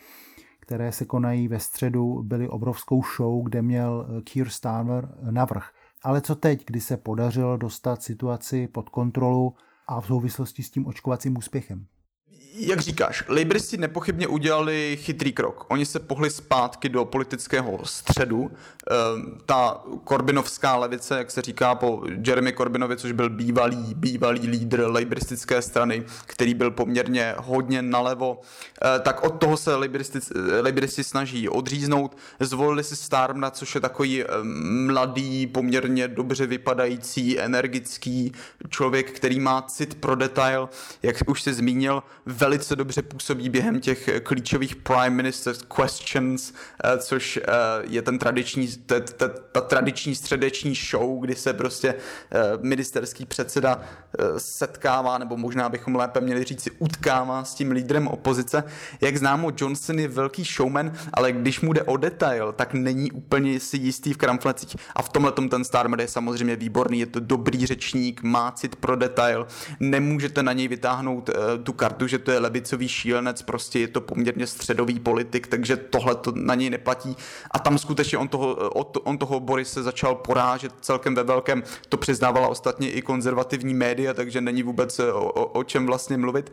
které 0.60 0.92
se 0.92 1.04
konají 1.04 1.48
ve 1.48 1.60
středu, 1.60 2.22
byly 2.22 2.48
obrovskou 2.48 3.02
show, 3.16 3.44
kde 3.44 3.62
měl 3.62 4.22
Keir 4.32 4.48
Starmer 4.48 5.08
navrh. 5.30 5.70
Ale 6.02 6.20
co 6.20 6.34
teď, 6.34 6.64
kdy 6.66 6.80
se 6.80 6.96
podařilo 6.96 7.56
dostat 7.56 8.02
situaci 8.02 8.68
pod 8.68 8.88
kontrolu 8.88 9.54
a 9.86 10.00
v 10.00 10.06
souvislosti 10.06 10.62
s 10.62 10.70
tím 10.70 10.86
očkovacím 10.86 11.38
úspěchem? 11.38 11.86
Jak 12.58 12.80
říkáš, 12.80 13.24
Laboristi 13.28 13.76
nepochybně 13.76 14.26
udělali 14.26 14.98
chytrý 15.00 15.32
krok. 15.32 15.66
Oni 15.68 15.86
se 15.86 15.98
pohli 15.98 16.30
zpátky 16.30 16.88
do 16.88 17.04
politického 17.04 17.80
středu. 17.84 18.50
Ehm, 18.90 19.38
ta 19.46 19.82
korbinovská 20.04 20.76
levice, 20.76 21.18
jak 21.18 21.30
se 21.30 21.42
říká 21.42 21.74
po 21.74 22.02
Jeremy 22.26 22.52
Corbinovi, 22.52 22.96
což 22.96 23.12
byl 23.12 23.30
bývalý, 23.30 23.94
bývalý 23.94 24.48
lídr 24.48 24.80
laboristické 24.90 25.62
strany, 25.62 26.04
který 26.26 26.54
byl 26.54 26.70
poměrně 26.70 27.34
hodně 27.38 27.82
nalevo, 27.82 28.40
eh, 28.82 29.00
tak 29.00 29.24
od 29.24 29.30
toho 29.30 29.56
se 29.56 29.76
laboristi, 29.76 30.18
laboristi 30.62 31.04
snaží 31.04 31.48
odříznout. 31.48 32.16
Zvolili 32.40 32.84
si 32.84 32.96
Starmna, 32.96 33.50
což 33.50 33.74
je 33.74 33.80
takový 33.80 34.24
ehm, 34.24 34.86
mladý, 34.86 35.46
poměrně 35.46 36.08
dobře 36.08 36.46
vypadající, 36.46 37.40
energický 37.40 38.32
člověk, 38.68 39.10
který 39.10 39.40
má 39.40 39.62
cit 39.62 39.94
pro 39.94 40.16
detail, 40.16 40.68
jak 41.02 41.16
už 41.26 41.42
si 41.42 41.54
zmínil, 41.54 42.02
velice 42.48 42.76
dobře 42.76 43.02
působí 43.02 43.48
během 43.48 43.80
těch 43.80 44.10
klíčových 44.22 44.76
Prime 44.76 45.10
Minister's 45.10 45.62
Questions, 45.76 46.52
eh, 46.84 46.98
což 46.98 47.36
eh, 47.36 47.50
je 47.88 48.02
ten 48.02 48.18
tradiční, 48.18 48.68
ta, 48.86 49.00
ta, 49.00 49.28
ta 49.28 49.60
tradiční 49.60 50.14
středeční 50.14 50.74
show, 50.74 51.20
kdy 51.20 51.34
se 51.34 51.52
prostě 51.52 51.94
eh, 51.94 52.38
ministerský 52.62 53.26
předseda 53.26 53.80
setkává, 54.38 55.18
nebo 55.18 55.36
možná 55.36 55.68
bychom 55.68 55.94
lépe 55.94 56.20
měli 56.20 56.44
říci 56.44 56.70
utkává 56.78 57.44
s 57.44 57.54
tím 57.54 57.70
lídrem 57.70 58.08
opozice. 58.08 58.64
Jak 59.00 59.16
známo, 59.16 59.52
Johnson 59.56 59.98
je 59.98 60.08
velký 60.08 60.44
showman, 60.44 60.92
ale 61.12 61.32
když 61.32 61.60
mu 61.60 61.72
jde 61.72 61.82
o 61.82 61.96
detail, 61.96 62.52
tak 62.52 62.74
není 62.74 63.12
úplně 63.12 63.60
si 63.60 63.76
jistý 63.76 64.12
v 64.12 64.16
kramflecích. 64.16 64.76
A 64.96 65.02
v 65.02 65.08
tomhle 65.08 65.32
ten 65.32 65.64
Starmer 65.64 66.00
je 66.00 66.08
samozřejmě 66.08 66.56
výborný, 66.56 67.00
je 67.00 67.06
to 67.06 67.20
dobrý 67.20 67.66
řečník, 67.66 68.22
má 68.22 68.52
cit 68.52 68.76
pro 68.76 68.96
detail, 68.96 69.46
nemůžete 69.80 70.42
na 70.42 70.52
něj 70.52 70.68
vytáhnout 70.68 71.30
tu 71.62 71.72
kartu, 71.72 72.06
že 72.06 72.18
to 72.18 72.30
je 72.30 72.37
levicový 72.38 72.88
šílenec, 72.88 73.42
prostě 73.42 73.78
je 73.78 73.88
to 73.88 74.00
poměrně 74.00 74.46
středový 74.46 75.00
politik, 75.00 75.46
takže 75.46 75.76
tohle 75.76 76.14
to 76.14 76.32
na 76.34 76.54
něj 76.54 76.70
neplatí. 76.70 77.16
A 77.50 77.58
tam 77.58 77.78
skutečně 77.78 78.18
on 78.18 78.28
toho, 78.28 78.54
on 79.04 79.18
toho 79.18 79.40
Boris 79.40 79.72
se 79.72 79.82
začal 79.82 80.14
porážet 80.14 80.72
celkem 80.80 81.14
ve 81.14 81.22
velkém. 81.22 81.62
To 81.88 81.96
přiznávala 81.96 82.48
ostatně 82.48 82.90
i 82.90 83.02
konzervativní 83.02 83.74
média, 83.74 84.14
takže 84.14 84.40
není 84.40 84.62
vůbec 84.62 84.98
o, 84.98 85.12
o, 85.12 85.46
o 85.46 85.64
čem 85.64 85.86
vlastně 85.86 86.16
mluvit. 86.16 86.52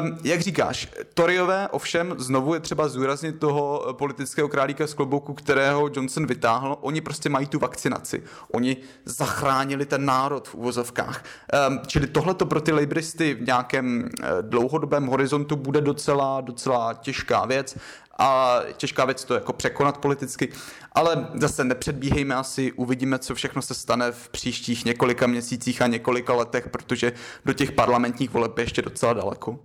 Um, 0.00 0.18
jak 0.24 0.40
říkáš, 0.40 0.88
Toryové 1.14 1.68
ovšem 1.68 2.14
znovu 2.18 2.54
je 2.54 2.60
třeba 2.60 2.88
zúraznit 2.88 3.38
toho 3.38 3.94
politického 3.98 4.48
králíka 4.48 4.86
z 4.86 4.94
klobouku, 4.94 5.34
kterého 5.34 5.90
Johnson 5.94 6.26
vytáhl. 6.26 6.78
Oni 6.80 7.00
prostě 7.00 7.28
mají 7.28 7.46
tu 7.46 7.58
vakcinaci. 7.58 8.22
Oni 8.52 8.76
zachránili 9.04 9.86
ten 9.86 10.04
národ 10.04 10.48
v 10.48 10.54
uvozovkách. 10.54 11.24
Um, 11.68 11.80
čili 11.86 12.06
tohle 12.06 12.34
to 12.34 12.46
pro 12.46 12.60
ty 12.60 12.72
laboristy 12.72 13.34
v 13.34 13.46
nějakém 13.46 13.98
uh, 13.98 14.28
dlouhodobém 14.40 15.06
horizontu 15.06 15.56
bude 15.56 15.80
docela, 15.80 16.40
docela 16.40 16.94
těžká 16.94 17.46
věc 17.46 17.76
a 18.18 18.60
těžká 18.76 19.04
věc 19.04 19.24
to 19.24 19.34
jako 19.34 19.52
překonat 19.52 19.98
politicky, 19.98 20.48
ale 20.92 21.28
zase 21.34 21.64
nepředbíhejme 21.64 22.34
asi, 22.34 22.72
uvidíme, 22.72 23.18
co 23.18 23.34
všechno 23.34 23.62
se 23.62 23.74
stane 23.74 24.12
v 24.12 24.28
příštích 24.28 24.84
několika 24.84 25.26
měsících 25.26 25.82
a 25.82 25.86
několika 25.86 26.34
letech, 26.34 26.68
protože 26.68 27.12
do 27.44 27.52
těch 27.52 27.72
parlamentních 27.72 28.30
voleb 28.30 28.58
je 28.58 28.64
ještě 28.64 28.82
docela 28.82 29.12
daleko. 29.12 29.58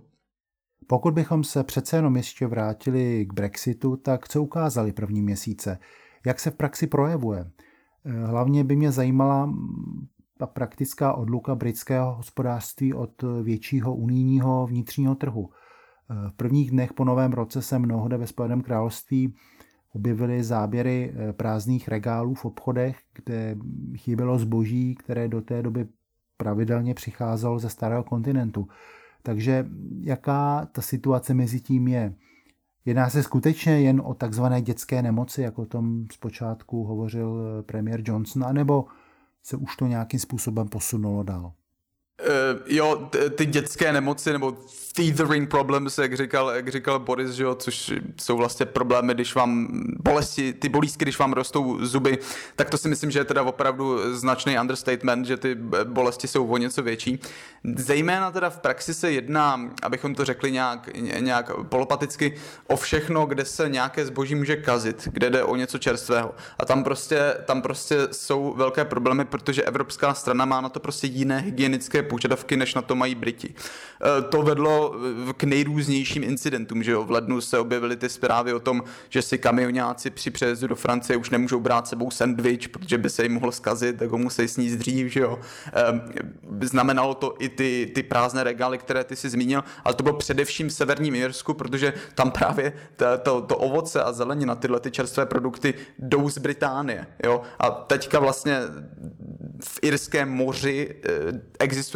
Pokud 0.86 1.14
bychom 1.14 1.44
se 1.44 1.64
přece 1.64 1.96
jenom 1.96 2.16
ještě 2.16 2.46
vrátili 2.46 3.26
k 3.26 3.32
Brexitu, 3.32 3.96
tak 3.96 4.28
co 4.28 4.42
ukázali 4.42 4.92
první 4.92 5.22
měsíce? 5.22 5.78
Jak 6.26 6.40
se 6.40 6.50
v 6.50 6.54
praxi 6.54 6.86
projevuje? 6.86 7.50
Hlavně 8.24 8.64
by 8.64 8.76
mě 8.76 8.92
zajímala 8.92 9.54
ta 10.38 10.46
praktická 10.46 11.12
odluka 11.12 11.54
britského 11.54 12.14
hospodářství 12.14 12.94
od 12.94 13.22
většího 13.42 13.94
unijního 13.94 14.66
vnitřního 14.66 15.14
trhu. 15.14 15.50
V 16.28 16.32
prvních 16.32 16.70
dnech 16.70 16.92
po 16.92 17.04
novém 17.04 17.32
roce 17.32 17.62
se 17.62 17.78
mnohde 17.78 18.16
ve 18.16 18.26
Spojeném 18.26 18.62
království 18.62 19.34
objevily 19.92 20.44
záběry 20.44 21.14
eh, 21.14 21.32
prázdných 21.32 21.88
regálů 21.88 22.34
v 22.34 22.44
obchodech, 22.44 22.98
kde 23.14 23.56
chybělo 23.96 24.38
zboží, 24.38 24.94
které 24.94 25.28
do 25.28 25.40
té 25.40 25.62
doby 25.62 25.88
pravidelně 26.36 26.94
přicházelo 26.94 27.58
ze 27.58 27.68
starého 27.68 28.04
kontinentu. 28.04 28.68
Takže 29.22 29.66
jaká 30.00 30.66
ta 30.72 30.82
situace 30.82 31.34
mezi 31.34 31.60
tím 31.60 31.88
je? 31.88 32.14
Jedná 32.84 33.10
se 33.10 33.22
skutečně 33.22 33.80
jen 33.80 34.02
o 34.04 34.14
takzvané 34.14 34.62
dětské 34.62 35.02
nemoci, 35.02 35.42
jako 35.42 35.62
o 35.62 35.66
tom 35.66 36.06
zpočátku 36.12 36.84
hovořil 36.84 37.40
eh, 37.40 37.62
premiér 37.62 38.02
Johnson, 38.04 38.44
anebo 38.44 38.84
se 39.42 39.56
už 39.56 39.76
to 39.76 39.86
nějakým 39.86 40.20
způsobem 40.20 40.68
posunulo 40.68 41.22
dál? 41.22 41.52
Uh, 42.20 42.60
jo, 42.66 43.08
ty 43.34 43.46
dětské 43.46 43.92
nemoci 43.92 44.32
nebo 44.32 44.56
teethering 44.94 45.50
problems, 45.50 45.98
jak 45.98 46.16
říkal, 46.16 46.50
jak 46.50 46.68
říkal 46.68 46.98
Boris, 46.98 47.30
že 47.30 47.42
jo, 47.42 47.54
což 47.54 47.92
jsou 48.20 48.36
vlastně 48.36 48.66
problémy, 48.66 49.14
když 49.14 49.34
vám 49.34 49.68
bolesti, 50.02 50.52
ty 50.52 50.68
bolístky, 50.68 51.04
když 51.04 51.18
vám 51.18 51.32
rostou 51.32 51.84
zuby, 51.84 52.18
tak 52.56 52.70
to 52.70 52.78
si 52.78 52.88
myslím, 52.88 53.10
že 53.10 53.18
je 53.18 53.24
teda 53.24 53.42
opravdu 53.42 54.14
značný 54.14 54.58
understatement, 54.58 55.26
že 55.26 55.36
ty 55.36 55.54
bolesti 55.84 56.28
jsou 56.28 56.46
o 56.46 56.56
něco 56.56 56.82
větší. 56.82 57.18
Zejména 57.76 58.30
teda 58.30 58.50
v 58.50 58.58
praxi 58.58 58.94
se 58.94 59.12
jedná, 59.12 59.70
abychom 59.82 60.14
to 60.14 60.24
řekli 60.24 60.52
nějak, 60.52 60.96
nějak 61.20 61.50
polopaticky, 61.62 62.34
o 62.66 62.76
všechno, 62.76 63.26
kde 63.26 63.44
se 63.44 63.68
nějaké 63.68 64.06
zboží 64.06 64.34
může 64.34 64.56
kazit, 64.56 65.08
kde 65.12 65.30
jde 65.30 65.44
o 65.44 65.56
něco 65.56 65.78
čerstvého. 65.78 66.34
A 66.58 66.64
tam 66.64 66.84
prostě, 66.84 67.36
tam 67.44 67.62
prostě 67.62 68.08
jsou 68.12 68.54
velké 68.56 68.84
problémy, 68.84 69.24
protože 69.24 69.62
evropská 69.62 70.14
strana 70.14 70.44
má 70.44 70.60
na 70.60 70.68
to 70.68 70.80
prostě 70.80 71.06
jiné 71.06 71.38
hygienické 71.38 72.02
požadavky, 72.10 72.56
než 72.56 72.74
na 72.74 72.82
to 72.82 72.94
mají 72.94 73.14
Briti. 73.14 73.54
E, 73.54 74.22
to 74.22 74.42
vedlo 74.42 74.94
k 75.36 75.44
nejrůznějším 75.44 76.24
incidentům, 76.24 76.82
že 76.82 76.92
jo. 76.92 77.04
V 77.04 77.10
lednu 77.10 77.40
se 77.40 77.58
objevily 77.58 77.96
ty 77.96 78.08
zprávy 78.08 78.52
o 78.52 78.60
tom, 78.60 78.82
že 79.08 79.22
si 79.22 79.38
kamionáci 79.38 80.10
při 80.10 80.30
přejezdu 80.30 80.66
do 80.66 80.76
Francie 80.76 81.16
už 81.16 81.30
nemůžou 81.30 81.60
brát 81.60 81.88
sebou 81.88 82.10
sandwich, 82.10 82.68
protože 82.68 82.98
by 82.98 83.10
se 83.10 83.22
jim 83.22 83.34
mohl 83.34 83.52
zkazit, 83.52 83.98
tak 83.98 84.10
ho 84.10 84.18
musí 84.18 84.48
sníst 84.48 84.76
dřív, 84.76 85.12
že 85.12 85.20
jo. 85.20 85.38
E, 85.72 86.66
znamenalo 86.66 87.14
to 87.14 87.34
i 87.38 87.48
ty, 87.48 87.92
ty 87.94 88.02
prázdné 88.02 88.44
regály, 88.44 88.78
které 88.78 89.04
ty 89.04 89.16
si 89.16 89.28
zmínil, 89.28 89.64
ale 89.84 89.94
to 89.94 90.02
bylo 90.02 90.16
především 90.16 90.68
v 90.68 90.72
severním 90.72 91.14
Irsku, 91.14 91.54
protože 91.54 91.92
tam 92.14 92.30
právě 92.30 92.72
to, 92.96 93.06
to, 93.22 93.40
to 93.40 93.56
ovoce 93.56 94.02
a 94.02 94.12
zelenina, 94.12 94.54
tyhle 94.54 94.80
ty 94.80 94.90
čerstvé 94.90 95.26
produkty 95.26 95.74
jdou 95.98 96.28
z 96.30 96.38
Británie, 96.38 97.06
jo. 97.24 97.42
A 97.58 97.70
teďka 97.70 98.18
vlastně 98.18 98.60
v 99.64 99.78
Irském 99.82 100.28
moři 100.28 100.96
eh, 101.04 101.40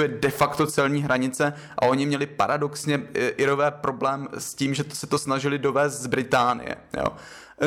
existuje 0.05 0.21
de 0.21 0.31
facto 0.31 0.67
celní 0.67 1.03
hranice 1.03 1.53
a 1.79 1.87
oni 1.87 2.07
měli 2.07 2.27
paradoxně 2.27 3.03
eh, 3.15 3.29
Irové 3.29 3.71
problém 3.71 4.29
s 4.39 4.55
tím, 4.55 4.75
že 4.75 4.85
to 4.85 4.95
se 4.95 5.07
to 5.07 5.19
snažili 5.19 5.59
dovést 5.59 6.03
z 6.03 6.07
Británie. 6.07 6.77
Jo. 6.97 7.07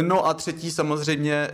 No 0.01 0.27
a 0.27 0.33
třetí 0.33 0.71
samozřejmě 0.71 1.33
eh, 1.33 1.51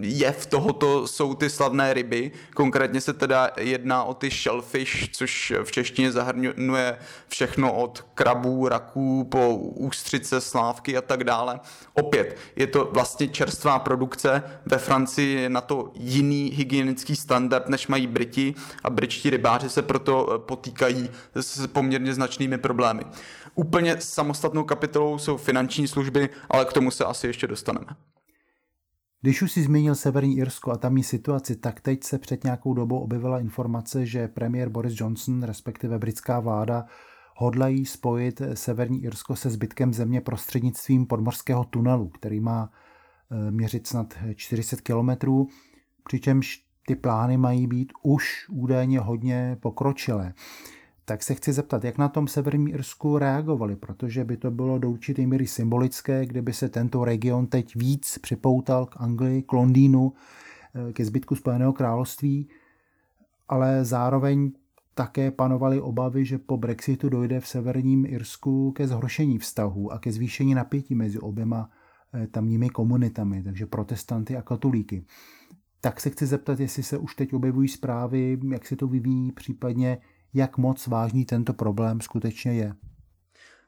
jev 0.00 0.46
tohoto 0.46 1.06
jsou 1.06 1.34
ty 1.34 1.50
slavné 1.50 1.94
ryby. 1.94 2.30
Konkrétně 2.54 3.00
se 3.00 3.12
teda 3.12 3.50
jedná 3.56 4.04
o 4.04 4.14
ty 4.14 4.30
shellfish, 4.30 5.08
což 5.12 5.52
v 5.62 5.72
češtině 5.72 6.12
zahrnuje 6.12 6.98
všechno 7.28 7.72
od 7.72 8.04
krabů, 8.14 8.68
raků 8.68 9.24
po 9.24 9.56
ústřice, 9.56 10.40
slávky 10.40 10.96
a 10.96 11.02
tak 11.02 11.24
dále. 11.24 11.60
Opět 11.94 12.36
je 12.56 12.66
to 12.66 12.88
vlastně 12.92 13.28
čerstvá 13.28 13.78
produkce. 13.78 14.42
Ve 14.66 14.78
Francii 14.78 15.40
je 15.40 15.48
na 15.48 15.60
to 15.60 15.90
jiný 15.94 16.52
hygienický 16.54 17.16
standard, 17.16 17.68
než 17.68 17.86
mají 17.88 18.06
Briti 18.06 18.54
a 18.84 18.90
britští 18.90 19.30
rybáři 19.30 19.70
se 19.70 19.82
proto 19.82 20.32
eh, 20.32 20.38
potýkají 20.38 21.10
s 21.34 21.66
poměrně 21.66 22.14
značnými 22.14 22.58
problémy. 22.58 23.02
Úplně 23.54 23.96
samostatnou 24.00 24.64
kapitolou 24.64 25.18
jsou 25.18 25.36
finanční 25.36 25.88
služby, 25.88 26.28
ale 26.50 26.64
k 26.64 26.72
tomu 26.72 26.90
se 26.90 27.04
asi 27.04 27.26
ještě 27.26 27.46
dostaneme. 27.46 27.57
Když 29.20 29.42
už 29.42 29.52
si 29.52 29.62
zmínil 29.62 29.94
Severní 29.94 30.36
Irsko 30.36 30.70
a 30.70 30.76
tamní 30.76 31.02
situaci, 31.02 31.56
tak 31.56 31.80
teď 31.80 32.04
se 32.04 32.18
před 32.18 32.44
nějakou 32.44 32.74
dobou 32.74 32.98
objevila 32.98 33.40
informace, 33.40 34.06
že 34.06 34.28
premiér 34.28 34.68
Boris 34.68 35.00
Johnson, 35.00 35.42
respektive 35.42 35.98
britská 35.98 36.40
vláda, 36.40 36.84
hodlají 37.36 37.86
spojit 37.86 38.42
Severní 38.54 39.02
Irsko 39.04 39.36
se 39.36 39.50
zbytkem 39.50 39.94
země 39.94 40.20
prostřednictvím 40.20 41.06
podmorského 41.06 41.64
tunelu, 41.64 42.08
který 42.08 42.40
má 42.40 42.70
eh, 43.30 43.50
měřit 43.50 43.86
snad 43.86 44.14
40 44.34 44.80
kilometrů, 44.80 45.48
přičemž 46.04 46.64
ty 46.86 46.96
plány 46.96 47.36
mají 47.36 47.66
být 47.66 47.92
už 48.02 48.46
údajně 48.50 49.00
hodně 49.00 49.56
pokročilé 49.60 50.34
tak 51.08 51.22
se 51.22 51.34
chci 51.34 51.52
zeptat, 51.52 51.84
jak 51.84 51.98
na 51.98 52.08
tom 52.08 52.28
Severním 52.28 52.68
Irsku 52.68 53.18
reagovali, 53.18 53.76
protože 53.76 54.24
by 54.24 54.36
to 54.36 54.50
bylo 54.50 54.78
do 54.78 54.90
určité 54.90 55.26
míry 55.26 55.46
symbolické, 55.46 56.26
kdyby 56.26 56.52
se 56.52 56.68
tento 56.68 57.04
region 57.04 57.46
teď 57.46 57.76
víc 57.76 58.18
připoutal 58.18 58.86
k 58.86 59.00
Anglii, 59.00 59.42
k 59.42 59.52
Londýnu, 59.52 60.12
eh, 60.74 60.92
ke 60.92 61.04
zbytku 61.04 61.34
Spojeného 61.36 61.72
království, 61.72 62.48
ale 63.48 63.84
zároveň 63.84 64.52
také 64.94 65.30
panovaly 65.30 65.80
obavy, 65.80 66.24
že 66.24 66.38
po 66.38 66.56
Brexitu 66.56 67.08
dojde 67.08 67.40
v 67.40 67.48
Severním 67.48 68.06
Irsku 68.06 68.72
ke 68.72 68.88
zhoršení 68.88 69.38
vztahů 69.38 69.92
a 69.92 69.98
ke 69.98 70.12
zvýšení 70.12 70.54
napětí 70.54 70.94
mezi 70.94 71.18
oběma 71.18 71.70
eh, 72.14 72.26
tamními 72.26 72.68
komunitami, 72.68 73.42
takže 73.42 73.66
protestanty 73.66 74.36
a 74.36 74.42
katolíky. 74.42 75.04
Tak 75.80 76.00
se 76.00 76.10
chci 76.10 76.26
zeptat, 76.26 76.60
jestli 76.60 76.82
se 76.82 76.98
už 76.98 77.14
teď 77.14 77.32
objevují 77.32 77.68
zprávy, 77.68 78.38
jak 78.52 78.66
se 78.66 78.76
to 78.76 78.86
vyvíjí, 78.86 79.32
případně 79.32 79.98
jak 80.34 80.58
moc 80.58 80.86
vážný 80.86 81.24
tento 81.24 81.52
problém 81.52 82.00
skutečně 82.00 82.52
je. 82.52 82.74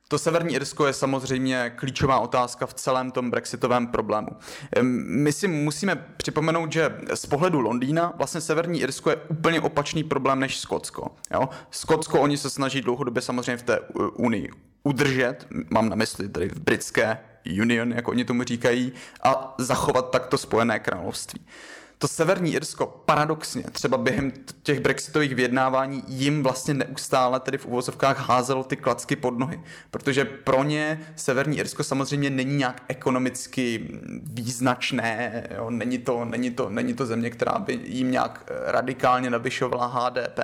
To 0.09 0.19
Severní 0.19 0.55
Irsko 0.55 0.87
je 0.87 0.93
samozřejmě 0.93 1.73
klíčová 1.77 2.21
otázka 2.21 2.67
v 2.67 2.75
celém 2.75 3.11
tom 3.11 3.31
brexitovém 3.31 3.87
problému. 3.87 4.29
My 4.83 5.33
si 5.33 5.49
musíme 5.49 5.97
připomenout, 6.17 6.73
že 6.73 6.99
z 7.15 7.27
pohledu 7.27 7.61
Londýna 7.61 8.13
vlastně 8.17 8.41
Severní 8.41 8.81
Irsko 8.81 9.11
je 9.11 9.17
úplně 9.17 9.61
opačný 9.61 10.05
problém 10.05 10.41
než 10.41 10.59
Skotsko. 10.59 11.15
Jo? 11.33 11.49
Skotsko 11.71 12.21
oni 12.21 12.37
se 12.37 12.51
snaží 12.51 12.81
dlouhodobě 12.81 13.23
samozřejmě 13.23 13.57
v 13.57 13.63
té 13.63 13.81
unii 14.15 14.51
udržet, 14.83 15.47
mám 15.71 15.89
na 15.89 15.97
mysli 15.97 16.29
tady 16.29 16.49
v 16.49 16.61
britské 16.61 17.19
Union, 17.63 17.93
jako 17.93 18.11
oni 18.11 18.25
tomu 18.25 18.43
říkají, 18.43 18.93
a 19.23 19.55
zachovat 19.59 20.11
takto 20.11 20.39
spojené 20.39 20.79
království 20.79 21.41
to 22.01 22.09
severní 22.09 22.55
Irsko 22.55 22.87
paradoxně 22.87 23.63
třeba 23.63 23.99
během 23.99 24.33
těch 24.63 24.81
brexitových 24.81 25.35
vyjednávání 25.35 26.05
jim 26.09 26.43
vlastně 26.43 26.75
neustále 26.75 27.41
tedy 27.41 27.59
v 27.59 27.67
uvozovkách 27.67 28.29
házelo 28.29 28.65
ty 28.65 28.77
klacky 28.77 29.17
pod 29.17 29.39
nohy, 29.39 29.61
protože 29.91 30.25
pro 30.25 30.65
ně 30.65 31.01
severní 31.17 31.59
Irsko 31.59 31.85
samozřejmě 31.85 32.31
není 32.31 32.57
nějak 32.57 32.83
ekonomicky 32.89 33.89
význačné, 34.23 35.47
jo? 35.57 35.71
Není, 35.71 35.99
to, 35.99 36.25
není, 36.25 36.51
to, 36.51 36.71
není 36.71 36.95
to 36.95 37.07
země, 37.07 37.31
která 37.31 37.59
by 37.59 37.81
jim 37.85 38.11
nějak 38.11 38.51
radikálně 38.67 39.31
navyšovala 39.31 39.87
HDP. 39.87 40.41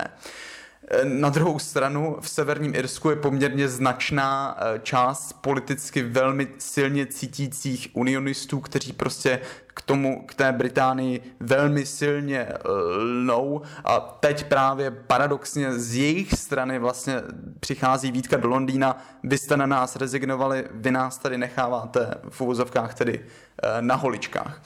Na 1.05 1.31
druhou 1.31 1.59
stranu 1.59 2.17
v 2.21 2.29
severním 2.29 2.75
Irsku 2.75 3.11
je 3.11 3.17
poměrně 3.17 3.69
značná 3.69 4.57
eh, 4.59 4.81
část 4.83 5.33
politicky 5.33 6.03
velmi 6.03 6.49
silně 6.59 7.07
cítících 7.07 7.89
unionistů, 7.93 8.61
kteří 8.61 8.93
prostě 8.93 9.41
k 9.67 9.83
tomu, 9.83 10.27
k 10.27 10.35
té 10.35 10.53
Británii 10.53 11.35
velmi 11.41 11.87
silně 11.87 12.39
eh, 12.39 12.59
lnou 12.99 13.63
a 13.85 14.01
teď 14.01 14.45
právě 14.45 14.91
paradoxně 14.91 15.79
z 15.79 15.97
jejich 15.97 16.33
strany 16.33 16.79
vlastně 16.79 17.23
přichází 17.61 18.13
výtka 18.13 18.37
do 18.37 18.49
Londýna, 18.49 19.03
vy 19.23 19.39
jste 19.39 19.57
na 19.57 19.67
nás 19.67 19.97
rezignovali, 19.97 20.65
vy 20.71 20.91
nás 20.91 21.19
tady 21.19 21.39
necháváte 21.39 22.15
v 22.29 22.41
úvozovkách 22.41 22.95
tedy 22.95 23.21
eh, 23.63 23.83
na 23.83 23.95
holičkách. 23.95 24.63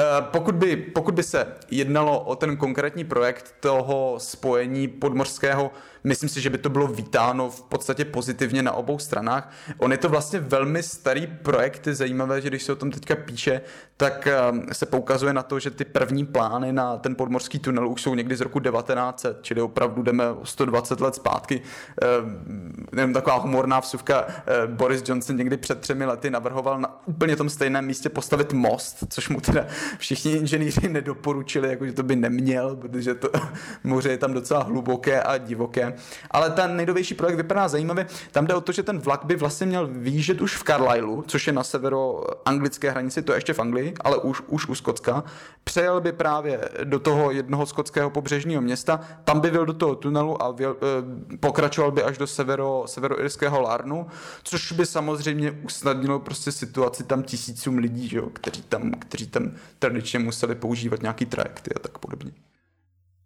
Eh, 0.00 0.04
pokud 0.20 0.54
by, 0.54 0.76
pokud 0.76 1.14
by 1.14 1.22
se 1.22 1.46
jednalo 1.70 2.20
o 2.20 2.36
ten 2.36 2.56
konkrétní 2.56 3.04
projekt 3.04 3.54
toho 3.60 4.14
spojení 4.18 4.88
podmořského 4.88 5.70
Myslím 6.04 6.28
si, 6.28 6.40
že 6.40 6.50
by 6.50 6.58
to 6.58 6.68
bylo 6.68 6.86
vítáno 6.86 7.50
v 7.50 7.62
podstatě 7.62 8.04
pozitivně 8.04 8.62
na 8.62 8.72
obou 8.72 8.98
stranách. 8.98 9.52
On 9.78 9.92
je 9.92 9.98
to 9.98 10.08
vlastně 10.08 10.40
velmi 10.40 10.82
starý 10.82 11.26
projekt, 11.26 11.86
je 11.86 11.94
zajímavé, 11.94 12.40
že 12.40 12.48
když 12.48 12.62
se 12.62 12.72
o 12.72 12.76
tom 12.76 12.90
teďka 12.90 13.16
píše, 13.16 13.60
tak 13.96 14.26
ehm, 14.26 14.66
se 14.72 14.86
poukazuje 14.86 15.32
na 15.32 15.42
to, 15.42 15.58
že 15.58 15.70
ty 15.70 15.84
první 15.84 16.26
plány 16.26 16.72
na 16.72 16.96
ten 16.96 17.14
podmorský 17.14 17.58
tunel 17.58 17.88
už 17.88 18.02
jsou 18.02 18.14
někdy 18.14 18.36
z 18.36 18.40
roku 18.40 18.60
1900, 18.60 19.38
čili 19.42 19.60
opravdu 19.60 20.02
jdeme 20.02 20.24
120 20.42 21.00
let 21.00 21.14
zpátky. 21.14 21.60
Ehm, 22.02 22.86
nevím, 22.92 23.14
taková 23.14 23.36
humorná 23.36 23.80
vsuvka, 23.80 24.26
Boris 24.66 25.02
Johnson 25.06 25.36
někdy 25.36 25.56
před 25.56 25.80
třemi 25.80 26.04
lety 26.04 26.30
navrhoval 26.30 26.80
na 26.80 27.06
úplně 27.06 27.36
tom 27.36 27.48
stejném 27.48 27.86
místě 27.86 28.08
postavit 28.08 28.52
most, 28.52 29.04
což 29.08 29.28
mu 29.28 29.40
teda 29.40 29.66
všichni 29.98 30.32
inženýři 30.32 30.88
nedoporučili, 30.88 31.68
jakože 31.68 31.92
to 31.92 32.02
by 32.02 32.16
neměl, 32.16 32.76
protože 32.76 33.14
to 33.14 33.30
moře 33.84 34.10
je 34.10 34.18
tam 34.18 34.32
docela 34.32 34.62
hluboké 34.62 35.22
a 35.22 35.38
divoké. 35.38 35.94
Ale 36.30 36.50
ten 36.50 36.76
nejnovější 36.76 37.14
projekt 37.14 37.36
vypadá 37.36 37.68
zajímavě. 37.68 38.06
Tam 38.30 38.46
jde 38.46 38.54
o 38.54 38.60
to, 38.60 38.72
že 38.72 38.82
ten 38.82 38.98
vlak 38.98 39.24
by 39.24 39.36
vlastně 39.36 39.66
měl 39.66 39.88
výjíždět 39.92 40.40
už 40.40 40.56
v 40.56 40.64
Carlisle, 40.64 41.22
což 41.26 41.46
je 41.46 41.52
na 41.52 41.64
severo 41.64 42.24
anglické 42.44 42.90
hranici, 42.90 43.22
to 43.22 43.32
je 43.32 43.36
ještě 43.36 43.52
v 43.52 43.58
Anglii, 43.58 43.94
ale 44.00 44.16
už, 44.16 44.42
už 44.46 44.68
u 44.68 44.74
Skotska. 44.74 45.24
Přejel 45.64 46.00
by 46.00 46.12
právě 46.12 46.68
do 46.84 46.98
toho 46.98 47.30
jednoho 47.30 47.66
skotského 47.66 48.10
pobřežního 48.10 48.62
města, 48.62 49.00
tam 49.24 49.40
by 49.40 49.50
byl 49.50 49.66
do 49.66 49.72
toho 49.72 49.94
tunelu 49.94 50.42
a 50.42 50.50
věl, 50.50 50.76
eh, 50.76 51.36
pokračoval 51.36 51.90
by 51.90 52.02
až 52.02 52.18
do 52.18 52.26
severo, 52.26 52.82
severoirského 52.86 53.60
Larnu, 53.60 54.06
což 54.42 54.72
by 54.72 54.86
samozřejmě 54.86 55.50
usnadnilo 55.50 56.18
prostě 56.18 56.52
situaci 56.52 57.04
tam 57.04 57.22
tisícům 57.22 57.78
lidí, 57.78 58.08
že 58.08 58.16
jo, 58.16 58.28
kteří, 58.32 58.62
tam, 58.62 58.90
kteří 58.90 59.26
tam 59.26 59.52
tradičně 59.78 60.18
museli 60.18 60.54
používat 60.54 61.02
nějaký 61.02 61.26
trajekty 61.26 61.70
a 61.74 61.78
tak 61.78 61.98
podobně. 61.98 62.32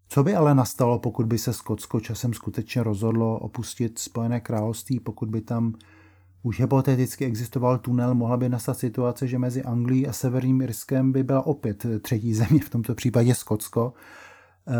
Co 0.08 0.24
by 0.24 0.34
ale 0.34 0.54
nastalo, 0.54 0.98
pokud 0.98 1.26
by 1.26 1.38
se 1.38 1.52
Skotsko 1.52 2.00
časem 2.00 2.34
skutečně 2.34 2.82
rozhodlo 2.82 3.38
opustit 3.38 3.98
Spojené 3.98 4.40
království, 4.40 5.00
pokud 5.00 5.28
by 5.28 5.40
tam 5.40 5.74
už 6.42 6.60
hypoteticky 6.60 7.24
existoval 7.24 7.78
tunel, 7.78 8.14
mohla 8.14 8.36
by 8.36 8.48
nastat 8.48 8.78
situace, 8.78 9.26
že 9.26 9.38
mezi 9.38 9.62
Anglií 9.62 10.06
a 10.06 10.12
Severním 10.12 10.60
Irskem 10.60 11.12
by 11.12 11.22
byla 11.22 11.46
opět 11.46 11.86
třetí 12.02 12.34
země, 12.34 12.60
v 12.60 12.70
tomto 12.70 12.94
případě 12.94 13.34
Skotsko. 13.34 13.92
E, 14.68 14.72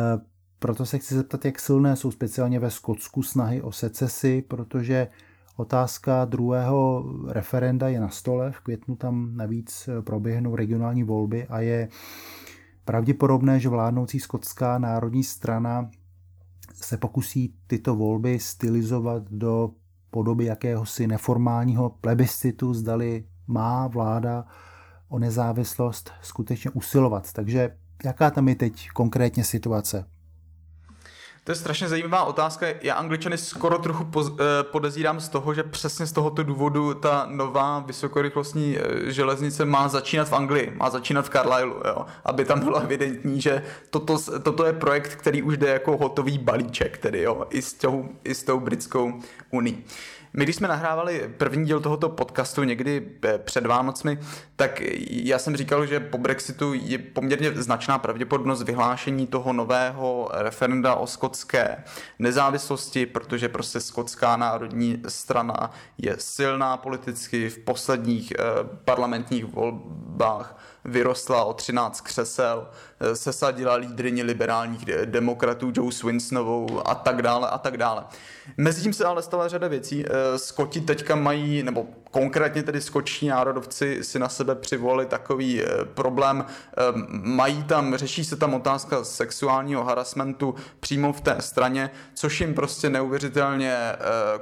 proto 0.59 0.87
se 0.87 0.99
chci 0.99 1.15
zeptat, 1.15 1.45
jak 1.45 1.61
silné 1.61 1.97
jsou 1.97 2.11
speciálně 2.11 2.59
ve 2.59 2.71
Skotsku 2.71 3.23
snahy 3.23 3.63
o 3.63 3.73
secesi, 3.73 4.45
protože 4.49 5.09
otázka 5.57 6.25
druhého 6.25 7.05
referenda 7.29 7.89
je 7.89 8.01
na 8.01 8.09
stole. 8.09 8.53
V 8.53 8.61
květnu 8.61 8.97
tam 8.97 9.37
navíc 9.37 9.89
proběhnou 10.05 10.57
regionální 10.57 11.03
volby 11.03 11.47
a 11.47 11.61
je 11.61 11.89
pravděpodobné, 12.85 13.61
že 13.61 13.69
vládnoucí 13.69 14.21
skotská 14.21 14.79
národní 14.79 15.25
strana 15.25 15.91
se 16.75 16.97
pokusí 16.97 17.55
tyto 17.67 17.97
volby 17.97 18.39
stylizovat 18.39 19.23
do 19.31 19.71
podoby 20.11 20.45
jakéhosi 20.45 21.07
neformálního 21.07 21.91
plebiscitu, 21.91 22.75
zdali 22.75 23.25
má 23.47 23.87
vláda 23.87 24.45
o 25.09 25.19
nezávislost 25.19 26.11
skutečně 26.23 26.71
usilovat. 26.71 27.33
Takže 27.33 27.77
jaká 28.05 28.31
tam 28.31 28.49
je 28.49 28.55
teď 28.55 28.89
konkrétně 28.89 29.45
situace? 29.45 30.05
To 31.45 31.53
je 31.53 31.57
strašně 31.57 31.89
zajímavá 31.89 32.25
otázka. 32.25 32.67
Já 32.83 32.95
angličany 32.95 33.39
skoro 33.39 33.79
trochu 33.79 34.11
eh, 34.17 34.45
podezírám 34.63 35.21
z 35.21 35.29
toho, 35.29 35.55
že 35.55 35.63
přesně 35.63 36.07
z 36.07 36.13
tohoto 36.13 36.43
důvodu 36.43 36.95
ta 36.95 37.27
nová 37.31 37.79
vysokorychlostní 37.79 38.79
eh, 38.79 39.13
železnice 39.13 39.65
má 39.65 39.89
začínat 39.89 40.29
v 40.29 40.33
Anglii, 40.33 40.73
má 40.77 40.91
začínat 40.91 41.27
v 41.27 41.31
Carlisle, 41.31 41.75
jo? 41.87 42.07
aby 42.25 42.45
tam 42.45 42.61
bylo 42.61 42.81
evidentní, 42.81 43.41
že 43.41 43.63
toto, 43.91 44.19
toto 44.43 44.67
je 44.67 44.73
projekt, 44.73 45.15
který 45.15 45.43
už 45.43 45.57
jde 45.57 45.69
jako 45.69 45.97
hotový 45.97 46.39
balíček, 46.39 46.99
tedy 46.99 47.23
jo? 47.23 47.47
I, 47.51 47.63
s 47.63 47.75
tou, 47.75 48.09
i 48.25 48.35
s 48.35 48.43
tou 48.43 48.61
britskou 48.61 49.13
unii. 49.51 49.85
My, 50.35 50.45
když 50.45 50.57
jsme 50.57 50.69
nahrávali 50.69 51.31
první 51.37 51.67
díl 51.67 51.81
tohoto 51.81 52.09
podcastu 52.09 52.63
někdy 52.65 53.09
eh, 53.25 53.39
před 53.39 53.67
Vánocmi, 53.67 54.19
tak 54.57 54.81
já 55.11 55.39
jsem 55.39 55.57
říkal, 55.57 55.87
že 55.87 56.01
po 56.01 56.19
Brexitu 56.19 56.73
je 56.75 56.99
poměrně 56.99 57.53
značná 57.53 57.99
pravděpodobnost 57.99 58.63
vyhlášení 58.63 59.27
toho 59.27 59.53
nového 59.53 60.31
referenda 60.33 60.95
o 60.95 61.07
skotské 61.07 61.85
nezávislosti, 62.19 63.07
protože 63.07 63.49
prostě 63.49 63.81
skotská 63.81 64.37
národní 64.37 65.03
strana 65.09 65.71
je 65.99 66.15
silná 66.19 66.77
politicky 66.77 67.51
v 67.51 67.59
posledních 67.59 68.33
eh, 68.33 68.45
parlamentních 68.85 69.45
volbách 69.45 70.59
vyrostla 70.85 71.45
o 71.45 71.53
13 71.53 72.01
křesel, 72.01 72.69
eh, 73.01 73.17
sesadila 73.17 73.75
lídrině 73.75 74.23
liberálních 74.23 74.85
demokratů 75.05 75.73
Joe 75.77 75.93
Swinsonovou 75.93 76.89
a 76.89 76.95
tak 76.95 77.23
dále 77.23 77.49
a 77.49 77.59
tak 77.59 77.77
dále. 77.77 78.05
Mezitím 78.57 78.93
se 78.93 79.05
ale 79.05 79.23
stala 79.23 79.49
řada 79.49 79.69
věcí. 79.69 80.05
Eh, 80.07 80.39
Skoti 80.39 80.81
teďka 80.81 81.15
mají, 81.15 81.63
nebo 81.63 81.87
konkrétně 82.13 82.63
tedy 82.63 82.81
skoční 82.81 83.29
národovci 83.29 84.05
si 84.05 84.19
na 84.19 84.29
sebe 84.29 84.55
přivolili 84.55 85.07
takový 85.07 85.63
eh, 85.63 85.85
problém. 85.85 86.45
Mají 87.09 87.63
tam, 87.63 87.97
řeší 87.97 88.25
se 88.25 88.37
tam 88.37 88.55
otázka 88.55 89.05
sexuálního 89.05 89.85
harassmentu 89.85 90.55
přímo 90.81 91.13
v 91.13 91.21
té 91.21 91.37
straně, 91.41 91.91
což 92.15 92.41
jim 92.41 92.55
prostě 92.55 92.91
neuvěřitelně 92.91 93.77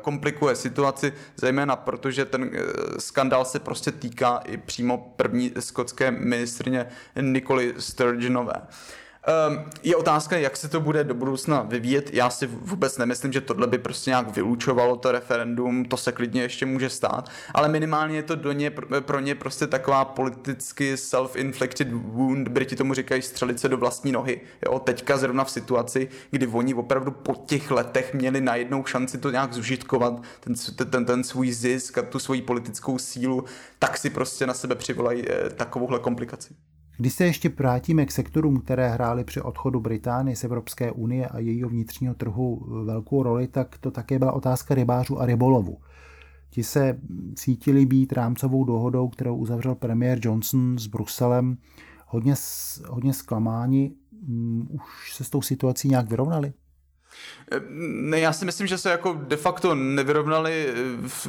komplikuje 0.00 0.56
situaci, 0.56 1.12
zejména 1.37 1.76
protože 1.76 2.24
ten 2.24 2.50
skandál 2.98 3.44
se 3.44 3.59
prostě 3.59 3.92
týká 3.92 4.40
i 4.44 4.56
přímo 4.56 5.12
první 5.16 5.52
skotské 5.61 6.11
ministrině 6.11 6.87
Nikoli 7.20 7.74
Sturgeonové. 7.78 8.54
Ehm, 9.26 9.64
je 9.83 9.96
otázka, 9.96 10.37
jak 10.37 10.56
se 10.56 10.68
to 10.68 10.80
bude 10.80 11.04
do 11.04 11.14
budoucna 11.14 11.62
vyvíjet. 11.62 12.14
Já 12.14 12.30
si 12.30 12.46
vůbec 12.46 12.98
nemyslím, 12.98 13.33
že 13.33 13.40
tohle 13.40 13.66
by 13.66 13.78
prostě 13.78 14.11
nějak 14.11 14.37
vylučovalo 14.37 14.96
to 14.96 15.12
referendum, 15.12 15.85
to 15.85 15.96
se 15.96 16.12
klidně 16.12 16.42
ještě 16.42 16.66
může 16.66 16.90
stát, 16.90 17.30
ale 17.54 17.68
minimálně 17.68 18.16
je 18.16 18.22
to 18.22 18.37
do 18.37 18.52
ně, 18.52 18.70
pro 19.00 19.20
ně 19.20 19.35
prostě 19.35 19.66
taková 19.66 20.04
politicky 20.04 20.94
self-inflicted 20.94 21.88
wound, 21.92 22.48
Briti 22.48 22.76
tomu 22.76 22.94
říkají 22.94 23.22
střelice 23.22 23.68
do 23.68 23.76
vlastní 23.76 24.12
nohy. 24.12 24.40
Jo, 24.66 24.78
teďka 24.78 25.16
zrovna 25.16 25.44
v 25.44 25.50
situaci, 25.50 26.09
kdy 26.30 26.46
oni 26.46 26.74
opravdu 26.74 27.11
po 27.11 27.35
těch 27.35 27.70
letech 27.70 28.14
měli 28.14 28.40
najednou 28.40 28.85
šanci 28.85 29.18
to 29.18 29.30
nějak 29.30 29.52
zužitkovat, 29.52 30.22
ten, 30.40 30.54
ten, 30.90 31.04
ten 31.04 31.24
svůj 31.24 31.52
zisk 31.52 31.98
a 31.98 32.02
tu 32.02 32.18
svoji 32.18 32.42
politickou 32.42 32.98
sílu, 32.98 33.44
tak 33.78 33.98
si 33.98 34.11
prostě 34.11 34.46
na 34.46 34.54
sebe 34.54 34.74
přivolají 34.74 35.24
eh, 35.28 35.50
takovouhle 35.50 35.98
komplikaci. 35.98 36.54
Když 37.00 37.12
se 37.12 37.24
ještě 37.24 37.48
vrátíme 37.48 38.06
k 38.06 38.12
sektorům, 38.12 38.60
které 38.60 38.88
hrály 38.88 39.24
při 39.24 39.40
odchodu 39.40 39.80
Británie 39.80 40.36
z 40.36 40.44
Evropské 40.44 40.92
unie 40.92 41.26
a 41.26 41.38
jejího 41.38 41.68
vnitřního 41.68 42.14
trhu 42.14 42.66
velkou 42.84 43.22
roli, 43.22 43.48
tak 43.48 43.78
to 43.78 43.90
také 43.90 44.18
byla 44.18 44.32
otázka 44.32 44.74
rybářů 44.74 45.20
a 45.20 45.26
rybolovu. 45.26 45.78
Ti 46.50 46.64
se 46.64 47.00
cítili 47.34 47.86
být 47.86 48.12
rámcovou 48.12 48.64
dohodou, 48.64 49.08
kterou 49.08 49.36
uzavřel 49.36 49.74
premiér 49.74 50.18
Johnson 50.22 50.78
s 50.78 50.86
Bruselem, 50.86 51.56
hodně, 52.06 52.34
hodně 52.88 53.12
zklamáni. 53.12 53.92
Mm, 54.26 54.68
už 54.72 55.14
se 55.14 55.24
s 55.24 55.30
tou 55.30 55.42
situací 55.42 55.88
nějak 55.88 56.10
vyrovnali? 56.10 56.52
Ne, 57.70 58.20
já 58.20 58.33
si 58.33 58.44
myslím, 58.44 58.66
že 58.66 58.78
se 58.78 58.90
jako 58.90 59.16
de 59.22 59.37
facto 59.37 59.74
nevyrovnali 59.74 60.74
v 61.06 61.26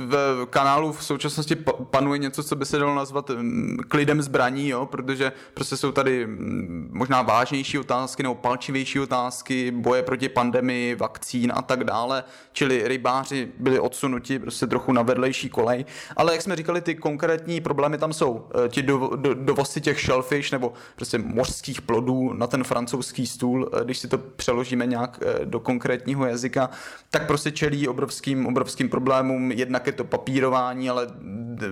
kanálu 0.50 0.92
v 0.92 1.04
současnosti 1.04 1.56
panuje 1.84 2.20
něco, 2.20 2.44
co 2.44 2.56
by 2.56 2.66
se 2.66 2.78
dalo 2.78 2.96
nazvat 2.96 3.30
mm, 3.30 3.78
klidem 3.88 4.22
zbraní, 4.22 4.70
jo, 4.70 4.86
protože 4.86 5.32
prostě 5.54 5.78
jsou 5.78 5.92
tady 5.92 6.28
mm, 6.28 6.90
možná 6.94 7.22
vážnější 7.22 7.80
otázky 7.80 8.24
nebo 8.24 8.36
palčivější 8.36 9.00
otázky, 9.00 9.72
boje 9.72 10.04
proti 10.04 10.30
pandemii, 10.30 10.96
vakcín 10.96 11.52
a 11.56 11.62
tak 11.62 11.84
dále, 11.84 12.24
čili 12.54 12.88
rybáři 12.88 13.52
byli 13.60 13.80
odsunuti 13.80 14.40
prostě 14.40 14.68
trochu 14.68 14.94
na 14.94 15.02
vedlejší 15.02 15.50
kolej, 15.50 15.86
ale 16.16 16.32
jak 16.32 16.42
jsme 16.42 16.56
říkali, 16.56 16.82
ty 16.82 16.96
konkrétní 16.96 17.62
problémy 17.62 17.98
tam 17.98 18.14
jsou. 18.14 18.48
E, 18.66 18.70
ti 18.70 18.82
do, 18.82 19.12
do, 19.16 19.34
dovozci 19.34 19.82
těch 19.82 20.02
shellfish 20.02 20.52
nebo 20.52 20.74
prostě 20.96 21.18
mořských 21.18 21.82
plodů 21.82 22.34
na 22.34 22.48
ten 22.48 22.64
francouzský 22.64 23.28
stůl, 23.28 23.70
e, 23.74 23.84
když 23.84 23.98
si 23.98 24.08
to 24.08 24.18
přeložíme 24.18 24.86
nějak 24.86 25.20
do 25.44 25.60
konkrétní 25.60 25.81
vlastního 25.88 26.26
jazyka, 26.26 26.70
tak 27.10 27.28
prostě 27.28 27.52
čelí 27.52 27.88
obrovským, 27.88 28.46
obrovským 28.46 28.90
problémům. 28.90 29.52
Jednak 29.52 29.88
je 29.88 29.94
to 29.94 30.04
papírování, 30.04 30.90
ale 30.90 31.08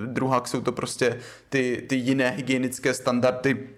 druhá 0.05 0.43
jsou 0.45 0.61
to 0.61 0.71
prostě 0.71 1.19
ty, 1.49 1.85
ty 1.89 1.95
jiné 1.95 2.29
hygienické 2.29 2.93
standardy, 2.93 3.69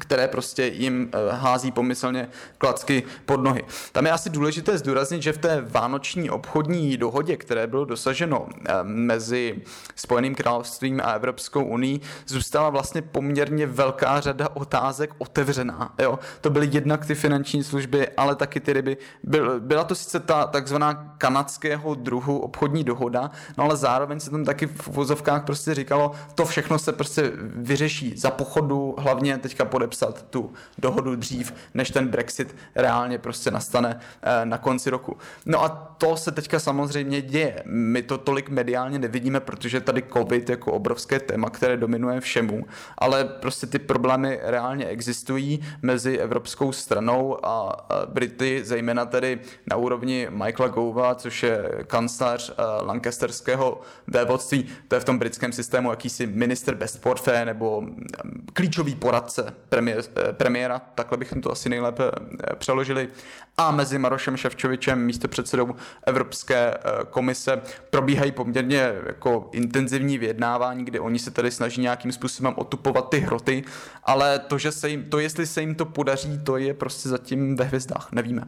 které 0.00 0.28
prostě 0.28 0.66
jim 0.66 1.10
eh, 1.12 1.32
hází 1.32 1.72
pomyslně 1.72 2.28
klacky 2.58 3.02
pod 3.26 3.40
nohy. 3.40 3.64
Tam 3.92 4.06
je 4.06 4.12
asi 4.12 4.30
důležité 4.30 4.78
zdůraznit, 4.78 5.22
že 5.22 5.32
v 5.32 5.38
té 5.38 5.64
vánoční 5.68 6.30
obchodní 6.30 6.96
dohodě, 6.96 7.36
které 7.36 7.66
bylo 7.66 7.84
dosaženo 7.84 8.46
eh, 8.68 8.72
mezi 8.82 9.62
Spojeným 9.94 10.34
královstvím 10.34 11.00
a 11.04 11.12
Evropskou 11.12 11.64
unii, 11.64 12.00
zůstala 12.26 12.70
vlastně 12.70 13.02
poměrně 13.02 13.66
velká 13.66 14.20
řada 14.20 14.48
otázek 14.54 15.10
otevřená. 15.18 15.94
Jo? 15.98 16.18
To 16.40 16.50
byly 16.50 16.68
jednak 16.72 17.06
ty 17.06 17.14
finanční 17.14 17.64
služby, 17.64 18.08
ale 18.08 18.34
taky 18.34 18.60
ty 18.60 18.72
ryby. 18.72 18.96
Byla 19.58 19.84
to 19.84 19.94
sice 19.94 20.20
ta 20.20 20.46
takzvaná 20.46 21.14
kanadského 21.18 21.94
druhu 21.94 22.38
obchodní 22.38 22.84
dohoda, 22.84 23.30
no 23.58 23.64
ale 23.64 23.76
zároveň 23.76 24.20
se 24.20 24.30
tam 24.30 24.44
taky 24.44 24.66
v 24.66 24.88
vozovkách 24.88 25.44
prostě 25.44 25.74
říkalo, 25.74 26.12
to 26.34 26.44
všechno 26.44 26.78
se 26.78 26.92
prostě 26.92 27.32
vyřeší 27.54 28.16
za 28.16 28.30
pochodu, 28.30 28.94
hlavně 28.98 29.38
teďka 29.38 29.64
pod 29.64 29.83
podepsat 29.84 30.26
tu 30.30 30.52
dohodu 30.78 31.16
dřív, 31.16 31.54
než 31.74 31.90
ten 31.90 32.08
Brexit 32.08 32.56
reálně 32.74 33.18
prostě 33.18 33.50
nastane 33.50 34.00
eh, 34.22 34.44
na 34.46 34.58
konci 34.58 34.90
roku. 34.90 35.16
No 35.46 35.64
a 35.64 35.68
to 35.98 36.16
se 36.16 36.32
teďka 36.32 36.58
samozřejmě 36.58 37.22
děje. 37.22 37.62
My 37.64 38.02
to 38.02 38.18
tolik 38.18 38.48
mediálně 38.50 38.98
nevidíme, 38.98 39.40
protože 39.40 39.80
tady 39.80 40.02
COVID 40.12 40.50
jako 40.50 40.72
obrovské 40.72 41.20
téma, 41.20 41.50
které 41.50 41.76
dominuje 41.76 42.20
všemu, 42.20 42.66
ale 42.98 43.24
prostě 43.24 43.66
ty 43.66 43.78
problémy 43.78 44.40
reálně 44.42 44.86
existují 44.86 45.60
mezi 45.82 46.18
evropskou 46.18 46.72
stranou 46.72 47.46
a 47.46 47.86
Brity, 48.06 48.60
zejména 48.64 49.06
tedy 49.06 49.40
na 49.66 49.76
úrovni 49.76 50.28
Michaela 50.30 50.68
Gova, 50.68 51.14
což 51.14 51.42
je 51.42 51.70
kancléř 51.86 52.50
eh, 52.50 52.84
Lancasterského 52.84 53.80
vévodství, 54.06 54.64
to 54.88 54.94
je 54.94 55.00
v 55.00 55.04
tom 55.04 55.18
britském 55.18 55.52
systému 55.52 55.90
jakýsi 55.90 56.26
minister 56.26 56.74
bez 56.74 56.96
portfé 56.96 57.44
nebo 57.44 57.80
mm, 57.80 58.06
klíčový 58.52 58.94
poradce 58.94 59.54
premiér, 59.74 60.04
eh, 60.16 60.32
premiéra, 60.32 60.78
takhle 60.78 61.18
bychom 61.18 61.40
to 61.40 61.52
asi 61.52 61.68
nejlépe 61.68 62.04
eh, 62.04 62.56
přeložili, 62.56 63.08
a 63.56 63.70
mezi 63.70 63.98
Marošem 63.98 64.36
Ševčovičem, 64.36 65.06
místopředsedou 65.06 65.74
Evropské 66.06 66.74
eh, 66.74 66.80
komise, 67.10 67.62
probíhají 67.90 68.32
poměrně 68.32 68.92
jako 69.06 69.48
intenzivní 69.52 70.18
vyjednávání, 70.18 70.84
kde 70.84 71.00
oni 71.00 71.18
se 71.18 71.30
tady 71.30 71.50
snaží 71.50 71.80
nějakým 71.80 72.12
způsobem 72.12 72.54
otupovat 72.56 73.10
ty 73.10 73.18
hroty, 73.18 73.64
ale 74.04 74.38
to, 74.38 74.58
že 74.58 74.72
se 74.72 74.88
jim, 74.88 75.04
to, 75.04 75.18
jestli 75.18 75.46
se 75.46 75.60
jim 75.60 75.74
to 75.74 75.84
podaří, 75.84 76.40
to 76.44 76.56
je 76.56 76.74
prostě 76.74 77.08
zatím 77.08 77.56
ve 77.56 77.64
hvězdách, 77.64 78.12
nevíme. 78.12 78.42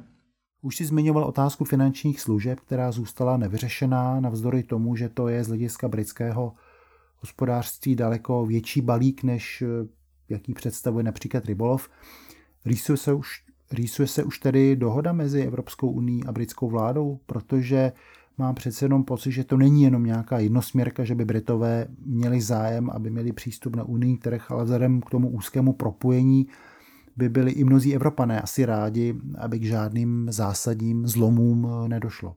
Už 0.62 0.77
si 0.77 0.85
zmiňoval 0.85 1.25
otázku 1.25 1.65
finančních 1.65 2.21
služeb, 2.21 2.61
která 2.61 2.93
zůstala 2.93 3.37
nevyřešená, 3.37 4.21
navzdory 4.21 4.62
tomu, 4.62 4.97
že 4.97 5.09
to 5.09 5.29
je 5.29 5.45
z 5.45 5.49
hlediska 5.49 5.89
britského 5.89 6.53
hospodářství 7.17 7.97
daleko 7.97 8.47
větší 8.47 8.81
balík, 8.81 9.23
než 9.23 9.62
jaký 10.29 10.55
představuje 10.55 11.05
například 11.05 11.45
rybolov. 11.45 11.89
Rýsuje 12.65 12.97
se 12.97 13.12
už, 13.12 13.43
rýsuje 13.73 14.09
se 14.09 14.25
už 14.25 14.39
tedy 14.39 14.77
dohoda 14.77 15.12
mezi 15.12 15.43
Evropskou 15.43 15.91
uní 15.91 16.25
a 16.25 16.33
britskou 16.33 16.69
vládou, 16.69 17.21
protože 17.27 17.93
mám 18.39 18.55
přece 18.55 18.85
jenom 18.85 19.05
pocit, 19.05 19.33
že 19.33 19.45
to 19.45 19.57
není 19.57 19.83
jenom 19.83 20.05
nějaká 20.05 20.39
jednosměrka, 20.39 21.05
že 21.05 21.15
by 21.15 21.25
Britové 21.25 21.87
měli 22.07 22.41
zájem, 22.41 22.91
aby 22.91 23.11
měli 23.11 23.33
přístup 23.33 23.77
na 23.77 23.85
unijní 23.85 24.17
trh, 24.17 24.51
ale 24.51 24.65
vzhledem 24.65 25.01
k 25.01 25.11
tomu 25.11 25.29
úzkému 25.29 25.73
propojení 25.73 26.47
by 27.17 27.29
byli 27.29 27.51
i 27.51 27.65
mnozí 27.65 27.95
Evropané 27.95 28.41
asi 28.41 28.65
rádi, 28.65 29.15
aby 29.39 29.59
k 29.59 29.65
žádným 29.65 30.27
zásadním 30.31 31.07
zlomům 31.07 31.69
nedošlo. 31.89 32.37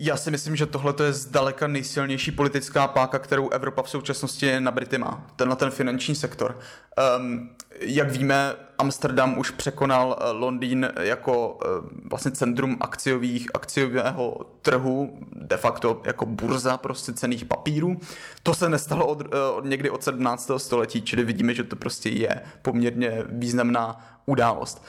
Já 0.00 0.16
si 0.16 0.30
myslím, 0.30 0.56
že 0.56 0.66
tohle 0.66 0.94
je 1.04 1.12
zdaleka 1.12 1.66
nejsilnější 1.66 2.30
politická 2.30 2.88
páka, 2.88 3.18
kterou 3.18 3.48
Evropa 3.48 3.82
v 3.82 3.90
současnosti 3.90 4.60
na 4.60 4.70
Brity 4.70 4.98
má. 4.98 5.26
Tenhle 5.36 5.56
ten 5.56 5.70
finanční 5.70 6.14
sektor. 6.14 6.58
Um, 7.18 7.50
jak 7.80 8.10
víme, 8.10 8.54
Amsterdam 8.78 9.38
už 9.38 9.50
překonal 9.50 10.18
eh, 10.20 10.30
Londýn 10.30 10.88
jako 11.00 11.58
eh, 11.62 11.66
vlastně 12.10 12.30
centrum 12.30 12.76
akciových, 12.80 13.48
akciového 13.54 14.40
trhu, 14.62 15.18
de 15.32 15.56
facto 15.56 16.02
jako 16.04 16.26
burza 16.26 16.76
prostě 16.76 17.12
cených 17.12 17.44
papírů. 17.44 18.00
To 18.42 18.54
se 18.54 18.68
nestalo 18.68 19.06
od, 19.06 19.34
od 19.56 19.64
někdy 19.64 19.90
od 19.90 20.04
17. 20.04 20.50
století, 20.56 21.02
čili 21.02 21.24
vidíme, 21.24 21.54
že 21.54 21.64
to 21.64 21.76
prostě 21.76 22.08
je 22.08 22.40
poměrně 22.62 23.24
významná 23.28 24.17
událost. 24.28 24.84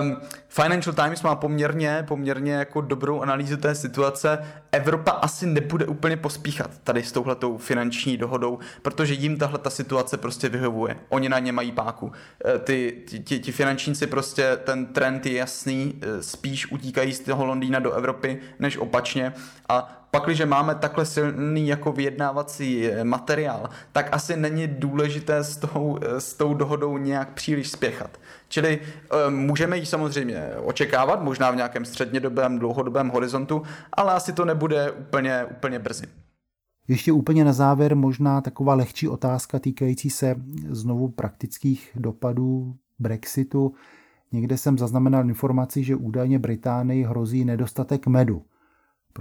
Um, 0.00 0.16
Financial 0.48 0.94
Times 0.94 1.22
má 1.22 1.34
poměrně, 1.34 2.04
poměrně 2.08 2.52
jako 2.52 2.80
dobrou 2.80 3.20
analýzu 3.20 3.56
té 3.56 3.74
situace. 3.74 4.38
Evropa 4.72 5.10
asi 5.10 5.46
nebude 5.46 5.86
úplně 5.86 6.16
pospíchat 6.16 6.70
tady 6.84 7.02
s 7.02 7.12
touhletou 7.12 7.58
finanční 7.58 8.16
dohodou, 8.16 8.58
protože 8.82 9.14
jim 9.14 9.38
tahle 9.38 9.58
ta 9.58 9.70
situace 9.70 10.16
prostě 10.16 10.48
vyhovuje. 10.48 10.96
Oni 11.08 11.28
na 11.28 11.38
ně 11.38 11.52
mají 11.52 11.72
páku. 11.72 12.12
E, 12.44 12.58
ty, 12.58 13.02
ti, 13.24 13.38
ti 13.38 13.52
finančníci 13.52 14.06
prostě, 14.06 14.58
ten 14.64 14.86
trend 14.86 15.26
je 15.26 15.32
jasný, 15.32 16.00
e, 16.02 16.22
spíš 16.22 16.72
utíkají 16.72 17.12
z 17.12 17.20
toho 17.20 17.44
Londýna 17.44 17.78
do 17.78 17.92
Evropy, 17.92 18.40
než 18.58 18.76
opačně. 18.76 19.32
A 19.68 19.97
pakliže 20.10 20.46
máme 20.46 20.74
takhle 20.74 21.06
silný 21.06 21.68
jako 21.68 21.92
vyjednávací 21.92 22.86
e, 22.86 23.04
materiál, 23.04 23.70
tak 23.92 24.08
asi 24.12 24.36
není 24.36 24.66
důležité 24.66 25.44
s 25.44 25.56
tou, 25.56 25.98
s 26.18 26.34
tou 26.34 26.54
dohodou 26.54 26.98
nějak 26.98 27.32
příliš 27.32 27.70
spěchat. 27.70 28.10
Čili 28.48 28.78
e, 28.80 29.30
můžeme 29.30 29.78
ji 29.78 29.86
samozřejmě 29.86 30.50
očekávat, 30.64 31.22
možná 31.22 31.50
v 31.50 31.56
nějakém 31.56 31.84
střednědobém, 31.84 32.58
dlouhodobém 32.58 33.08
horizontu, 33.08 33.62
ale 33.92 34.12
asi 34.12 34.32
to 34.32 34.44
nebude 34.44 34.90
úplně, 34.90 35.44
úplně 35.44 35.78
brzy. 35.78 36.06
Ještě 36.88 37.12
úplně 37.12 37.44
na 37.44 37.52
závěr 37.52 37.96
možná 37.96 38.40
taková 38.40 38.74
lehčí 38.74 39.08
otázka 39.08 39.58
týkající 39.58 40.10
se 40.10 40.34
znovu 40.68 41.08
praktických 41.08 41.90
dopadů 41.94 42.76
Brexitu. 42.98 43.74
Někde 44.32 44.56
jsem 44.56 44.78
zaznamenal 44.78 45.24
informaci, 45.28 45.84
že 45.84 45.96
údajně 45.96 46.38
Británii 46.38 47.04
hrozí 47.04 47.44
nedostatek 47.44 48.06
medu, 48.06 48.42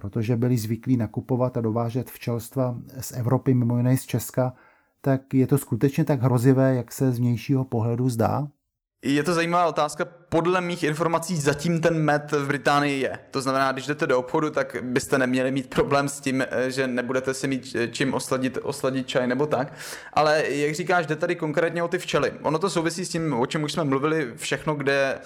protože 0.02 0.36
byli 0.36 0.58
zvyklí 0.58 0.98
nakupovat 0.98 1.58
a 1.58 1.62
dovážet 1.62 2.12
včelstva 2.12 2.76
z 3.00 3.12
Evropy, 3.12 3.54
mimo 3.54 3.78
jiné 3.78 3.98
z 3.98 4.06
Česka, 4.06 4.54
tak 5.02 5.34
je 5.34 5.48
to 5.48 5.58
skutečně 5.58 6.06
tak 6.06 6.22
hrozivé, 6.22 6.76
jak 6.76 6.92
se 6.92 7.12
z 7.12 7.20
vnějšího 7.20 7.66
pohledu 7.66 8.10
zdá? 8.10 8.48
Je 9.04 9.24
to 9.24 9.34
zajímavá 9.34 9.68
otázka. 9.68 10.06
Podle 10.30 10.62
mých 10.62 10.84
informací 10.84 11.38
zatím 11.38 11.82
ten 11.82 11.98
med 11.98 12.32
v 12.32 12.48
Británii 12.48 13.02
je. 13.02 13.20
To 13.32 13.42
znamená, 13.42 13.72
když 13.72 13.88
jdete 13.88 14.08
do 14.08 14.20
obchodu, 14.20 14.50
tak 14.50 14.78
byste 14.82 15.18
neměli 15.18 15.52
mít 15.52 15.70
problém 15.70 16.10
s 16.10 16.20
tím, 16.20 16.42
eh, 16.42 16.72
že 16.72 16.88
nebudete 16.88 17.34
si 17.34 17.48
mít 17.48 17.76
eh, 17.76 17.88
čím 17.88 18.14
osladit, 18.14 18.58
osladit 18.62 19.08
čaj 19.08 19.28
nebo 19.28 19.46
tak. 19.46 19.74
Ale 20.14 20.44
jak 20.48 20.76
říkáš, 20.76 21.06
jde 21.06 21.16
tady 21.16 21.36
konkrétně 21.36 21.84
o 21.84 21.88
ty 21.88 21.98
včely. 21.98 22.34
Ono 22.42 22.60
to 22.60 22.70
souvisí 22.70 23.06
s 23.06 23.10
tím, 23.10 23.34
o 23.34 23.46
čem 23.46 23.64
už 23.64 23.72
jsme 23.72 23.84
mluvili, 23.84 24.32
všechno, 24.36 24.76
kde 24.76 25.20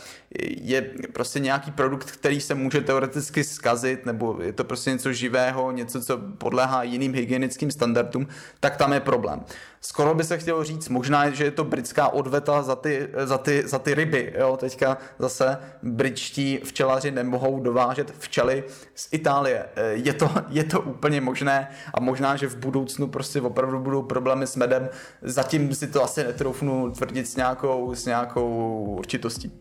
je 0.61 0.81
prostě 1.13 1.39
nějaký 1.39 1.71
produkt, 1.71 2.11
který 2.11 2.41
se 2.41 2.55
může 2.55 2.81
teoreticky 2.81 3.43
zkazit, 3.43 4.05
nebo 4.05 4.37
je 4.41 4.53
to 4.53 4.63
prostě 4.63 4.91
něco 4.91 5.13
živého, 5.13 5.71
něco, 5.71 6.01
co 6.01 6.17
podléhá 6.17 6.83
jiným 6.83 7.13
hygienickým 7.13 7.71
standardům, 7.71 8.27
tak 8.59 8.77
tam 8.77 8.93
je 8.93 8.99
problém. 8.99 9.43
Skoro 9.83 10.13
by 10.13 10.23
se 10.23 10.37
chtělo 10.37 10.63
říct, 10.63 10.89
možná, 10.89 11.29
že 11.29 11.43
je 11.43 11.51
to 11.51 11.63
britská 11.63 12.07
odveta 12.07 12.61
za 12.61 12.75
ty, 12.75 13.07
za 13.23 13.37
ty, 13.37 13.63
za 13.65 13.79
ty 13.79 13.93
ryby. 13.93 14.33
Jo? 14.37 14.57
Teďka 14.57 14.90
zase 15.19 15.57
britští 15.83 16.59
včelaři 16.63 17.11
nemohou 17.11 17.59
dovážet 17.59 18.13
včely 18.19 18.63
z 18.95 19.07
Itálie. 19.11 19.65
Eh, 19.75 19.93
je 19.93 20.13
to, 20.13 20.29
je 20.49 20.63
to 20.63 20.81
úplně 20.81 21.21
možné 21.21 21.67
a 21.93 21.99
možná, 21.99 22.35
že 22.35 22.47
v 22.47 22.57
budoucnu 22.57 23.07
prostě 23.07 23.41
opravdu 23.41 23.79
budou 23.79 24.01
problémy 24.01 24.47
s 24.47 24.55
medem. 24.55 24.89
Zatím 25.21 25.75
si 25.75 25.87
to 25.87 26.03
asi 26.03 26.23
netroufnu 26.23 26.91
tvrdit 26.91 27.27
s 27.27 27.35
nějakou, 27.35 27.95
s 27.95 28.05
nějakou 28.05 28.85
určitostí. 28.97 29.51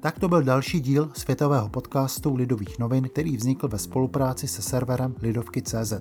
Tak 0.00 0.18
to 0.18 0.28
byl 0.28 0.42
další 0.42 0.80
díl 0.80 1.10
světového 1.14 1.68
podcastu 1.68 2.34
Lidových 2.34 2.78
novin, 2.78 3.08
který 3.08 3.36
vznikl 3.36 3.68
ve 3.68 3.78
spolupráci 3.78 4.48
se 4.48 4.62
serverem 4.62 5.14
Lidovky.cz. 5.22 5.92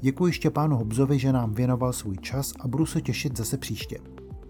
Děkuji 0.00 0.32
Štěpánu 0.32 0.76
Hobzovi, 0.76 1.18
že 1.18 1.32
nám 1.32 1.54
věnoval 1.54 1.92
svůj 1.92 2.16
čas 2.16 2.52
a 2.60 2.68
budu 2.68 2.86
se 2.86 3.00
těšit 3.00 3.36
zase 3.38 3.58
příště. 3.58 3.98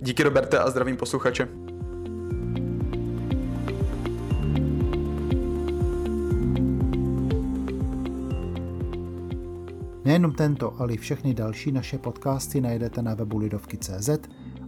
Díky 0.01 0.23
Roberte 0.23 0.59
a 0.59 0.71
zdravím 0.71 0.97
posluchače. 0.97 1.66
Nejenom 10.17 10.33
tento, 10.33 10.81
ale 10.81 10.93
i 10.93 10.97
všechny 10.97 11.35
další 11.35 11.73
naše 11.73 11.99
podcasty 11.99 12.61
najdete 12.61 13.03
na 13.03 13.15
webu 13.15 13.39
Lidovky.cz 13.39 14.11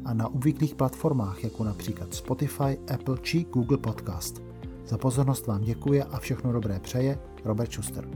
a 0.04 0.14
na 0.14 0.28
obvyklých 0.28 0.74
platformách, 0.74 1.44
jako 1.44 1.64
například 1.64 2.14
Spotify, 2.14 2.78
Apple 2.94 3.18
či 3.22 3.44
Google 3.44 3.78
Podcast. 3.78 4.42
Za 4.86 4.98
pozornost 4.98 5.46
vám 5.46 5.60
děkuje 5.60 6.04
a 6.04 6.18
všechno 6.18 6.52
dobré 6.52 6.80
přeje 6.80 7.18
Robert 7.44 7.72
Schuster. 7.72 8.08